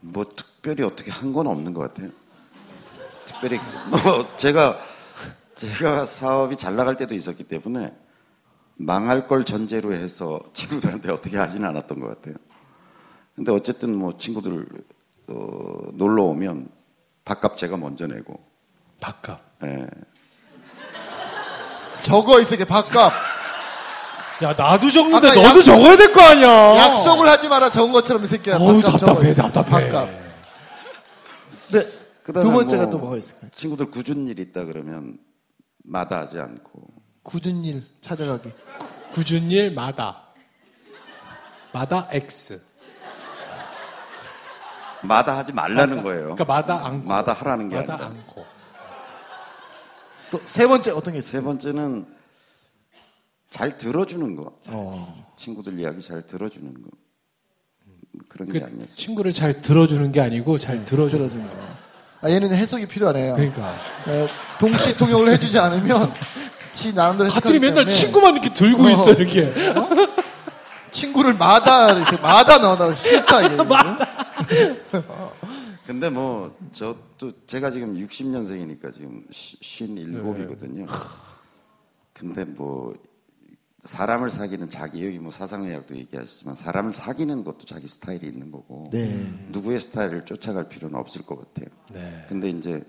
뭐 0.01 0.25
특별히 0.35 0.83
어떻게 0.83 1.11
한 1.11 1.33
건 1.33 1.47
없는 1.47 1.73
것 1.73 1.81
같아요. 1.81 2.09
특별히 3.25 3.57
뭐 3.89 4.35
제가 4.37 4.79
제가 5.55 6.05
사업이 6.05 6.55
잘 6.57 6.75
나갈 6.75 6.95
때도 6.97 7.15
있었기 7.15 7.43
때문에 7.45 7.93
망할 8.75 9.27
걸 9.27 9.43
전제로 9.45 9.93
해서 9.93 10.39
친구들한테 10.53 11.11
어떻게 11.11 11.37
하지는 11.37 11.67
않았던 11.69 11.99
것 11.99 12.07
같아요. 12.07 12.35
근데 13.35 13.51
어쨌든 13.51 13.95
뭐 13.97 14.17
친구들 14.17 14.65
어, 15.29 15.89
놀러 15.93 16.23
오면 16.23 16.69
밥값 17.25 17.57
제가 17.57 17.77
먼저 17.77 18.07
내고 18.07 18.39
밥값. 18.99 19.39
예. 19.63 19.87
적어, 22.01 22.39
이 22.39 22.45
새끼, 22.45 22.65
밥값. 22.65 23.11
야, 24.41 24.53
나도 24.53 24.89
적는데 24.89 25.27
아까 25.29 25.35
너도 25.41 25.59
약- 25.59 25.63
적어야 25.63 25.97
될 25.97 26.13
거 26.13 26.21
아니야. 26.21 26.77
약속을 26.77 27.27
하지 27.27 27.49
마라, 27.49 27.69
적은 27.69 27.91
것처럼 27.91 28.23
이 28.23 28.27
새끼야. 28.27 28.57
어우, 28.57 28.81
밥값 28.81 28.99
답답해, 29.01 29.33
적어. 29.33 29.49
답답해. 29.51 29.89
밥값. 29.89 30.09
네. 31.71 31.85
그다음에 32.23 32.45
두 32.47 32.51
번째가 32.53 32.83
뭐 32.83 32.89
또 32.91 32.97
뭐가 32.99 33.17
있을까요? 33.17 33.49
친구들 33.53 33.91
굳은 33.91 34.27
일 34.27 34.39
있다 34.39 34.65
그러면 34.65 35.17
마다하지 35.83 36.39
않고 36.39 36.81
굳은 37.23 37.63
일 37.65 37.83
찾아가기. 38.01 38.51
굳은 39.11 39.51
일 39.51 39.73
마다. 39.73 40.23
마다 41.73 42.07
X. 42.11 42.61
마다 45.03 45.37
하지 45.37 45.53
말라는 45.53 46.03
거예요. 46.03 46.35
그러니까 46.35 46.45
마다 46.45 46.85
않고. 46.85 47.07
마다 47.07 47.33
하라는 47.33 47.69
게 47.69 47.75
마다 47.77 47.93
아니라. 47.93 48.07
않고. 48.09 48.45
또 50.31 50.41
세 50.45 50.67
번째 50.67 50.91
어떤 50.91 51.13
게세 51.13 51.37
있어요? 51.37 51.43
번째는 51.43 52.05
잘 53.49 53.77
들어주는 53.77 54.35
거. 54.35 54.53
어. 54.67 55.25
친구들 55.35 55.79
이야기 55.79 56.01
잘 56.01 56.25
들어주는 56.27 56.73
거. 56.73 56.89
그런 58.27 58.47
그 58.47 58.59
게 58.59 58.63
아니었어요. 58.65 58.95
친구를 58.95 59.33
잘 59.33 59.61
들어주는 59.61 60.11
게 60.11 60.21
아니고 60.21 60.57
잘 60.57 60.83
들어주는 60.85 61.29
들어주는 61.29 61.49
거. 61.49 61.67
아, 62.21 62.29
얘는 62.29 62.51
해석이 62.53 62.85
필요하네요. 62.87 63.35
그러니까. 63.35 63.75
에, 64.09 64.27
동시 64.59 64.95
통역을 64.97 65.29
해주지 65.29 65.57
않으면 65.57 66.13
지 66.73 66.93
나름대로 66.93 67.29
가들이 67.29 67.59
맨날 67.59 67.87
친구만 67.87 68.33
이렇게 68.35 68.53
들고 68.53 68.83
어. 68.83 68.89
있어, 68.89 69.13
이렇게. 69.13 69.51
친구를 70.91 71.35
마다 71.35 71.93
마다 72.21 72.57
넣어놔 72.57 72.93
싫다 72.95 73.41
이게. 73.43 73.57
근데 75.85 76.09
뭐 76.09 76.55
저도 76.71 77.31
제가 77.47 77.71
지금 77.71 77.95
60년생이니까 77.95 78.93
지금 78.93 79.25
57이거든요. 79.31 80.87
근데 82.13 82.45
뭐 82.45 82.93
사람을 83.81 84.29
사귀는 84.29 84.69
자기 84.69 85.05
여기 85.05 85.19
뭐 85.19 85.31
사상의학도 85.31 85.95
얘기하시지만 85.95 86.55
사람을 86.55 86.93
사귀는 86.93 87.43
것도 87.43 87.65
자기 87.65 87.87
스타일이 87.87 88.27
있는 88.27 88.51
거고 88.51 88.85
네. 88.91 89.27
누구의 89.49 89.79
스타일을 89.79 90.25
쫓아갈 90.25 90.67
필요는 90.67 90.99
없을 90.99 91.23
것 91.23 91.39
같아요. 91.39 91.73
네. 91.93 92.25
근데 92.27 92.49
이제 92.49 92.83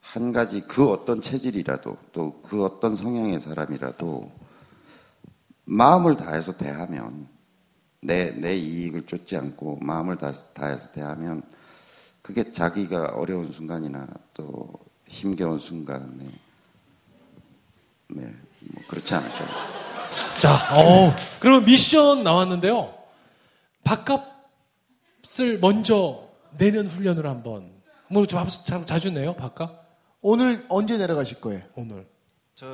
한 0.00 0.32
가지 0.32 0.60
그 0.62 0.88
어떤 0.88 1.20
체질이라도 1.20 1.96
또 2.12 2.40
그 2.42 2.64
어떤 2.64 2.96
성향의 2.96 3.40
사람이라도 3.40 4.30
마음을 5.64 6.16
다해서 6.16 6.56
대하면 6.56 7.28
내, 8.02 8.30
내 8.32 8.56
이익을 8.56 9.06
쫓지 9.06 9.36
않고 9.36 9.78
마음을 9.82 10.16
다, 10.16 10.32
다해서 10.54 10.90
대하면 10.92 11.42
그게 12.22 12.50
자기가 12.52 13.12
어려운 13.14 13.50
순간이나 13.50 14.06
또 14.34 14.72
힘겨운 15.06 15.58
순간에 15.58 16.24
네, 18.08 18.34
뭐 18.60 18.82
그렇지 18.88 19.14
않을까요? 19.14 19.48
자, 20.40 20.54
어, 20.76 21.14
그러면 21.38 21.64
미션 21.64 22.24
나왔는데요. 22.24 22.92
밥값을 23.84 25.58
먼저 25.60 26.28
내는 26.58 26.86
훈련을 26.88 27.26
한번. 27.26 27.70
뭐, 28.10 28.26
좀 28.26 28.44
자- 28.64 28.84
자주 28.84 29.10
내요, 29.12 29.34
밥값? 29.36 29.70
오늘 30.20 30.66
언제 30.68 30.98
내려가실 30.98 31.40
거예요? 31.40 31.62
오늘. 31.76 32.08
저, 32.56 32.66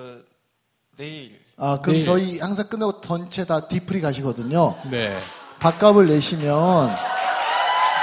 내일, 0.96 1.38
아 1.58 1.78
그럼 1.80 1.94
내일. 1.94 2.04
저희 2.04 2.38
항상 2.38 2.68
끝나고 2.68 3.00
전체 3.00 3.44
다 3.44 3.66
디프리 3.66 4.00
가시거든요. 4.00 4.76
네. 4.90 5.18
밥값을 5.58 6.06
내시면 6.06 6.94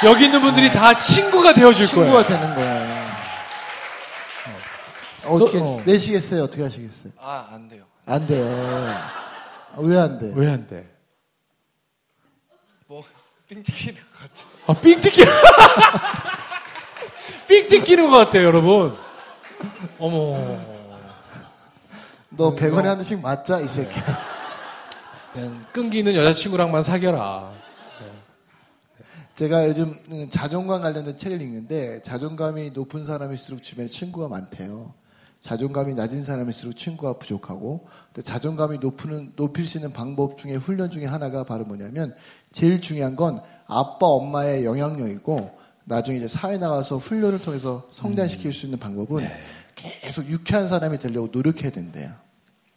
여기 0.05 0.25
있는 0.25 0.41
분들이 0.41 0.71
다 0.71 0.93
친구가 0.95 1.53
되어줄 1.53 1.87
친구가 1.87 2.11
거예요. 2.11 2.25
되는 2.25 2.55
거예요. 2.55 3.03
어떻게 5.25 5.57
너- 5.59 5.65
어. 5.75 5.81
내시겠어요? 5.85 6.43
어떻게 6.43 6.63
하시겠어요? 6.63 7.13
아, 7.19 7.47
안 7.51 7.67
돼요. 7.69 7.83
안 8.05 8.27
돼요. 8.27 8.45
왜 9.77 9.97
안 9.97 10.17
돼? 10.19 10.31
왜 10.35 10.49
안 10.51 10.67
돼? 10.67 10.85
뭐, 12.87 13.03
삥 13.47 13.63
튀기는 13.63 13.95
것 13.95 14.19
같아요. 14.19 14.45
아, 14.67 14.73
삥 14.73 14.99
뜯기. 14.99 15.23
삥 17.47 17.67
뜯기는 17.67 18.09
것 18.09 18.17
같아요, 18.17 18.43
여러분. 18.45 18.97
어머. 19.99 20.72
너 22.35 22.55
100원에 22.55 22.85
한 22.85 22.97
대씩 22.97 23.21
맞자 23.21 23.59
이 23.59 23.67
새끼야. 23.67 24.03
그냥 25.33 25.65
끈기는 25.71 26.15
여자친구랑만 26.15 26.81
사겨라. 26.81 27.53
제가 29.35 29.67
요즘 29.67 29.99
자존감 30.29 30.81
관련된 30.81 31.17
책을 31.17 31.41
읽는데 31.41 32.01
자존감이 32.03 32.71
높은 32.71 33.03
사람일수록 33.03 33.61
주변에 33.61 33.87
친구가 33.87 34.27
많대요. 34.27 34.93
자존감이 35.41 35.93
낮은 35.95 36.23
사람일수록 36.23 36.77
친구가 36.77 37.17
부족하고 37.17 37.87
또 38.13 38.21
자존감이 38.21 38.77
높은, 38.77 39.33
높일 39.35 39.65
수 39.65 39.77
있는 39.77 39.91
방법 39.91 40.37
중에 40.37 40.55
훈련 40.55 40.89
중에 40.89 41.05
하나가 41.05 41.43
바로 41.43 41.65
뭐냐면 41.65 42.15
제일 42.51 42.79
중요한 42.79 43.15
건 43.15 43.41
아빠 43.67 44.05
엄마의 44.05 44.65
영향력이고 44.65 45.51
나중에 45.85 46.19
이제 46.19 46.27
사회 46.27 46.57
나가서 46.57 46.97
훈련을 46.97 47.41
통해서 47.41 47.87
성장시킬 47.91 48.53
수 48.53 48.67
있는 48.67 48.79
방법은 48.79 49.27
계속 50.13 50.29
유쾌한 50.29 50.67
사람이 50.67 50.99
되려고 50.99 51.29
노력해야 51.31 51.71
된대요. 51.71 52.11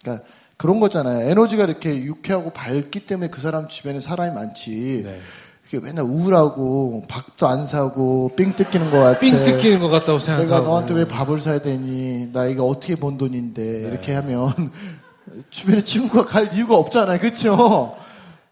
그러니까 0.01 0.25
그런 0.57 0.81
거잖아요. 0.81 1.29
에너지가 1.29 1.65
이렇게 1.65 2.03
유쾌하고 2.03 2.49
밝기 2.51 3.01
때문에 3.01 3.29
그 3.29 3.43
사람 3.43 3.69
주변에 3.69 4.01
사람이 4.01 4.35
많지. 4.35 5.03
네. 5.05 5.21
이게 5.67 5.81
맨날 5.81 6.05
우울하고 6.05 7.05
밥도 7.09 7.47
안 7.47 7.67
사고 7.67 8.31
삥 8.37 8.57
뜯기는 8.57 8.91
것 8.91 9.01
같아. 9.01 9.19
삥 9.19 9.43
뜯기는 9.43 9.81
것 9.81 9.89
같다고 9.89 10.19
생각하고. 10.19 10.49
내가 10.51 10.65
너한테 10.67 10.95
왜 10.95 11.05
밥을 11.05 11.43
사야 11.43 11.59
되니? 11.59 12.31
나 12.33 12.47
이거 12.47 12.65
어떻게 12.65 12.97
번 12.97 13.19
돈인데 13.19 13.83
이렇게 13.83 14.15
하면 14.15 14.73
주변에 15.51 15.85
친구가 15.85 16.25
갈 16.25 16.55
이유가 16.55 16.77
없잖아요, 16.77 17.19
그렇죠? 17.19 17.99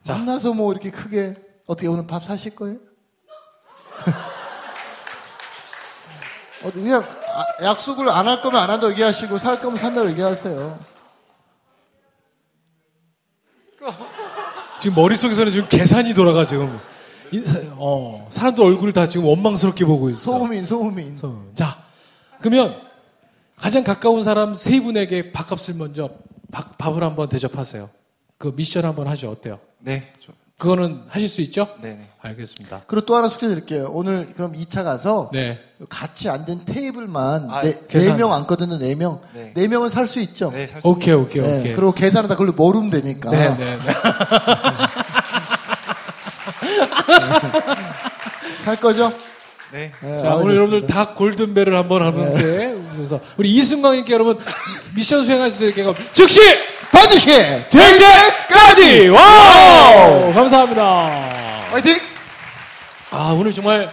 만나서 0.07 0.53
뭐 0.53 0.73
이렇게 0.73 0.91
크게 0.91 1.37
어떻게 1.67 1.89
오늘 1.89 2.07
밥 2.07 2.23
사실 2.23 2.55
거예요? 2.55 2.77
어, 6.65 6.71
그냥 6.73 7.03
아, 7.03 7.65
약속을 7.65 8.09
안 8.09 8.27
할 8.27 8.41
거면 8.41 8.61
안 8.63 8.71
한다고 8.71 8.91
얘기하시고 8.93 9.39
살 9.39 9.61
거면 9.61 9.77
산다고 9.77 10.09
얘기하세요. 10.11 10.79
지금 14.81 14.95
머릿속에서는 14.97 15.53
지금 15.53 15.69
계산이 15.69 16.15
돌아가, 16.15 16.45
지금. 16.45 16.79
이- 17.33 17.43
어, 17.77 18.27
사람들 18.31 18.63
얼굴을 18.65 18.93
다 18.93 19.09
지금 19.09 19.27
원망스럽게 19.27 19.85
보고 19.85 20.09
있어. 20.11 20.21
소음인, 20.21 20.65
소음인. 20.65 21.17
소- 21.17 21.43
자, 21.55 21.83
그러면 22.41 22.81
가장 23.57 23.83
가까운 23.85 24.23
사람 24.25 24.55
세 24.55 24.81
분에게 24.81 25.33
밥값을 25.33 25.75
먼저 25.75 26.11
밥, 26.51 26.77
밥을 26.79 27.03
한번 27.03 27.29
대접하세요. 27.29 27.89
그 28.39 28.53
미션 28.57 28.85
한번 28.85 29.07
하죠. 29.09 29.31
어때요? 29.31 29.59
네, 29.79 30.13
저, 30.21 30.33
그거는 30.59 31.03
하실 31.09 31.29
수 31.29 31.41
있죠? 31.43 31.69
네네. 31.83 32.09
알겠습니다. 32.21 32.83
그리고 32.87 33.05
또 33.07 33.17
하나 33.17 33.29
숙제 33.29 33.49
드릴게요. 33.49 33.91
오늘 33.93 34.29
그럼 34.35 34.53
2차 34.53 34.85
가서 34.85 35.29
네. 35.33 35.59
같이 35.91 36.29
앉은 36.31 36.65
테이블만 36.65 37.51
아, 37.51 37.63
네, 37.63 37.77
계산. 37.89 38.17
4명 38.17 38.31
앉거든요. 38.31 38.79
4명. 38.79 39.21
네. 39.35 39.53
네. 39.55 39.69
명은 39.69 39.89
살 39.89 40.07
수 40.07 40.21
있죠. 40.21 40.51
네, 40.53 40.67
살 40.69 40.81
수 40.81 40.89
오케이, 40.89 41.13
오케이, 41.13 41.43
네, 41.43 41.59
오케이. 41.61 41.75
그리고 41.75 41.93
계산은 41.93 42.29
다 42.29 42.35
그걸로 42.37 42.53
모르면 42.53 42.91
되니까. 42.91 43.31
네, 43.31 43.49
네, 43.57 43.79
네. 43.79 43.79
살 48.65 48.77
거죠? 48.77 49.13
네. 49.73 49.91
네, 50.01 50.19
자, 50.21 50.37
오늘 50.37 50.55
여러분들 50.57 50.87
다 50.87 51.15
골든벨을 51.15 51.77
한번 51.77 52.03
하는데, 52.03 52.75
그래서 52.95 53.21
우리 53.37 53.53
이승광님께 53.57 54.13
여러분 54.13 54.39
미션 54.95 55.25
수행하실 55.25 55.53
수 55.53 55.69
있게 55.69 55.85
즉시 56.13 56.41
반드시 56.95 57.27
될 57.27 57.69
때까지! 57.71 59.09
Wow! 59.09 60.33
감사합니다. 60.33 60.83
화이팅! 61.73 61.97
아, 63.11 63.37
오늘 63.37 63.53
정말, 63.53 63.91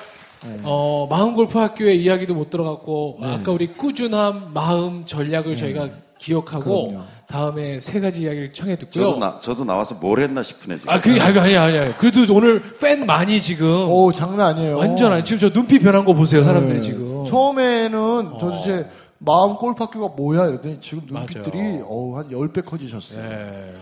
어, 0.63 1.07
마음 1.09 1.33
골프 1.33 1.57
학교의 1.57 1.99
이야기도 1.99 2.35
못 2.35 2.51
들어갔고, 2.51 3.17
아까 3.23 3.51
우리 3.51 3.73
꾸준함, 3.73 4.51
마음, 4.53 5.03
전략을 5.05 5.57
저희가 5.57 5.89
기억하고, 6.19 6.89
그럼요. 6.89 7.03
다음에 7.27 7.79
세 7.79 7.99
가지 7.99 8.21
이야기를 8.21 8.53
청해 8.53 8.77
듣고요. 8.77 9.03
저도 9.05 9.17
나 9.19 9.39
저도 9.39 9.63
나와서 9.65 9.95
뭘 9.95 10.21
했나 10.21 10.43
싶으네 10.43 10.77
지금. 10.77 10.93
아, 10.93 11.01
그게, 11.01 11.19
아니, 11.19 11.39
아니, 11.57 11.77
아니. 11.77 11.97
그래도 11.97 12.31
오늘 12.35 12.61
팬 12.79 13.07
많이 13.07 13.41
지금, 13.41 13.89
오, 13.89 14.11
장난 14.11 14.49
아니에요. 14.55 14.77
완전 14.77 15.11
아니, 15.11 15.25
지금 15.25 15.39
저 15.39 15.49
눈빛 15.51 15.79
변한 15.79 16.05
거 16.05 16.13
보세요, 16.13 16.43
사람들이 16.43 16.75
네. 16.77 16.81
지금. 16.81 17.25
처음에는 17.25 18.37
도대체 18.39 18.85
마음 19.23 19.55
골프학교가 19.55 20.15
뭐야 20.15 20.47
이러더니 20.47 20.81
지금. 20.81 21.03
눈빛들이 21.07 21.81
어우, 21.83 22.17
한 22.17 22.29
10배 22.29 22.65
커지셨어요. 22.65 23.21
네. 23.29 23.75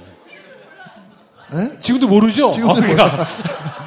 네? 1.52 1.80
지금도 1.80 2.08
모르죠? 2.10 2.52
지금도 2.52 2.74
아, 2.74 2.76
그러니까 2.76 3.26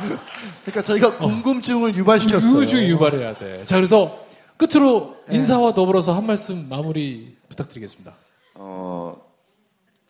그러니까 0.65 0.83
저희가 0.83 1.19
궁금증을 1.19 1.95
유발시켰어요. 1.95 2.53
그거 2.53 2.67
좀 2.67 2.81
유발해야 2.81 3.37
돼. 3.37 3.65
자, 3.67 3.77
그래서 3.77 4.19
끝으로 4.57 5.17
인사와 5.31 5.75
더불어서 5.75 6.15
한 6.15 6.27
말씀 6.27 6.69
마무리 6.69 7.37
부탁드리겠습니다. 7.51 8.13
어 8.55 9.17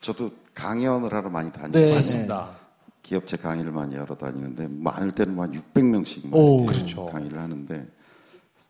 저도 0.01 0.31
강연을 0.55 1.13
하러 1.13 1.29
많이 1.29 1.51
다니고 1.53 1.73
네. 1.79 1.93
맞습니다. 1.95 2.49
기업체 3.03 3.37
강의를 3.37 3.73
많이 3.73 3.97
하러 3.97 4.15
다니는데 4.15 4.69
많을 4.71 5.11
때는 5.13 5.35
뭐한 5.35 5.53
600명씩 5.53 6.33
오, 6.33 6.65
그렇죠. 6.67 7.07
강의를 7.07 7.39
하는데 7.39 7.87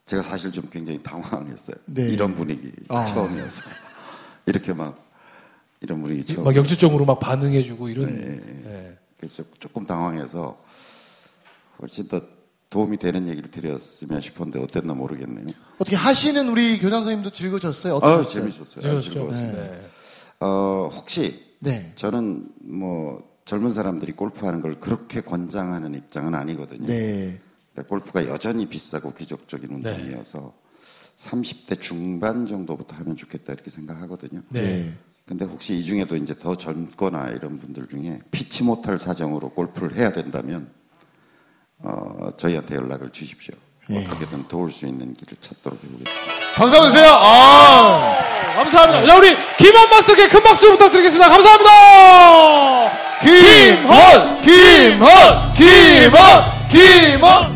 제가 0.06 0.22
사실 0.22 0.50
좀 0.52 0.68
굉장히 0.70 1.02
당황했어요. 1.02 1.76
네. 1.86 2.08
이런 2.08 2.34
분위기 2.34 2.72
아. 2.88 3.04
처음이어서 3.04 3.62
이렇게 4.46 4.72
막 4.72 4.98
이런 5.80 6.02
분위기 6.02 6.24
처음. 6.24 6.44
막 6.44 6.54
역질적으로 6.56 7.04
막 7.04 7.18
반응해주고 7.20 7.88
이런. 7.88 8.16
네. 8.16 8.40
네. 8.68 8.98
그래서 9.16 9.44
조금 9.60 9.84
당황해서 9.84 10.60
훨씬 11.80 12.08
더 12.08 12.20
도움이 12.70 12.96
되는 12.96 13.28
얘기를 13.28 13.50
드렸으면 13.50 14.20
싶었는데 14.20 14.60
어땠나 14.60 14.94
모르겠네요. 14.94 15.54
어떻게 15.78 15.94
하시는 15.94 16.48
우리 16.48 16.78
교장 16.78 17.00
선생님도 17.00 17.30
즐거우셨어요? 17.30 17.94
아 17.94 17.96
어떠셨어요? 17.96 18.50
재밌었어요. 18.50 18.78
아주 18.78 19.10
그렇죠. 19.10 19.10
즐거웠어요. 19.10 19.52
네. 19.52 19.86
어, 20.40 20.88
혹시 20.92 21.52
네. 21.60 21.92
저는 21.94 22.48
뭐 22.64 23.22
젊은 23.44 23.72
사람들이 23.72 24.12
골프하는 24.12 24.60
걸 24.60 24.76
그렇게 24.76 25.20
권장하는 25.20 25.94
입장은 25.94 26.34
아니거든요. 26.34 26.86
네. 26.86 27.40
그러니까 27.72 27.88
골프가 27.88 28.26
여전히 28.28 28.66
비싸고 28.66 29.14
귀족적인 29.14 29.70
운동이어서 29.70 30.52
30대 31.18 31.80
중반 31.80 32.46
정도부터 32.46 32.96
하면 32.96 33.16
좋겠다 33.16 33.52
이렇게 33.52 33.70
생각하거든요. 33.70 34.42
네. 34.48 34.92
근데 35.26 35.44
혹시 35.44 35.74
이 35.74 35.84
중에도 35.84 36.16
이제 36.16 36.36
더 36.38 36.56
젊거나 36.56 37.30
이런 37.30 37.58
분들 37.58 37.88
중에 37.88 38.20
피치 38.30 38.64
못할 38.64 38.98
사정으로 38.98 39.50
골프를 39.50 39.96
해야 39.96 40.12
된다면 40.12 40.70
어, 41.78 42.28
저희한테 42.36 42.74
연락을 42.74 43.10
주십시오. 43.10 43.54
예. 43.90 44.04
어떻게든 44.04 44.46
도울 44.48 44.70
수 44.70 44.86
있는 44.86 45.14
길을 45.14 45.36
찾도록 45.40 45.82
해보겠습니다. 45.82 46.86
주세요. 46.86 47.08
아! 47.10 48.18
감사합니다. 48.56 49.06
자, 49.06 49.16
우리 49.16 49.36
김원 49.58 49.88
마스터께 49.90 50.28
큰 50.28 50.42
박수 50.42 50.70
부탁드리겠습니다. 50.70 51.28
감사합니다. 51.28 51.70
김헌! 53.22 54.42
김헌! 54.42 55.54
김헌! 55.56 56.68
김헌! 56.68 57.51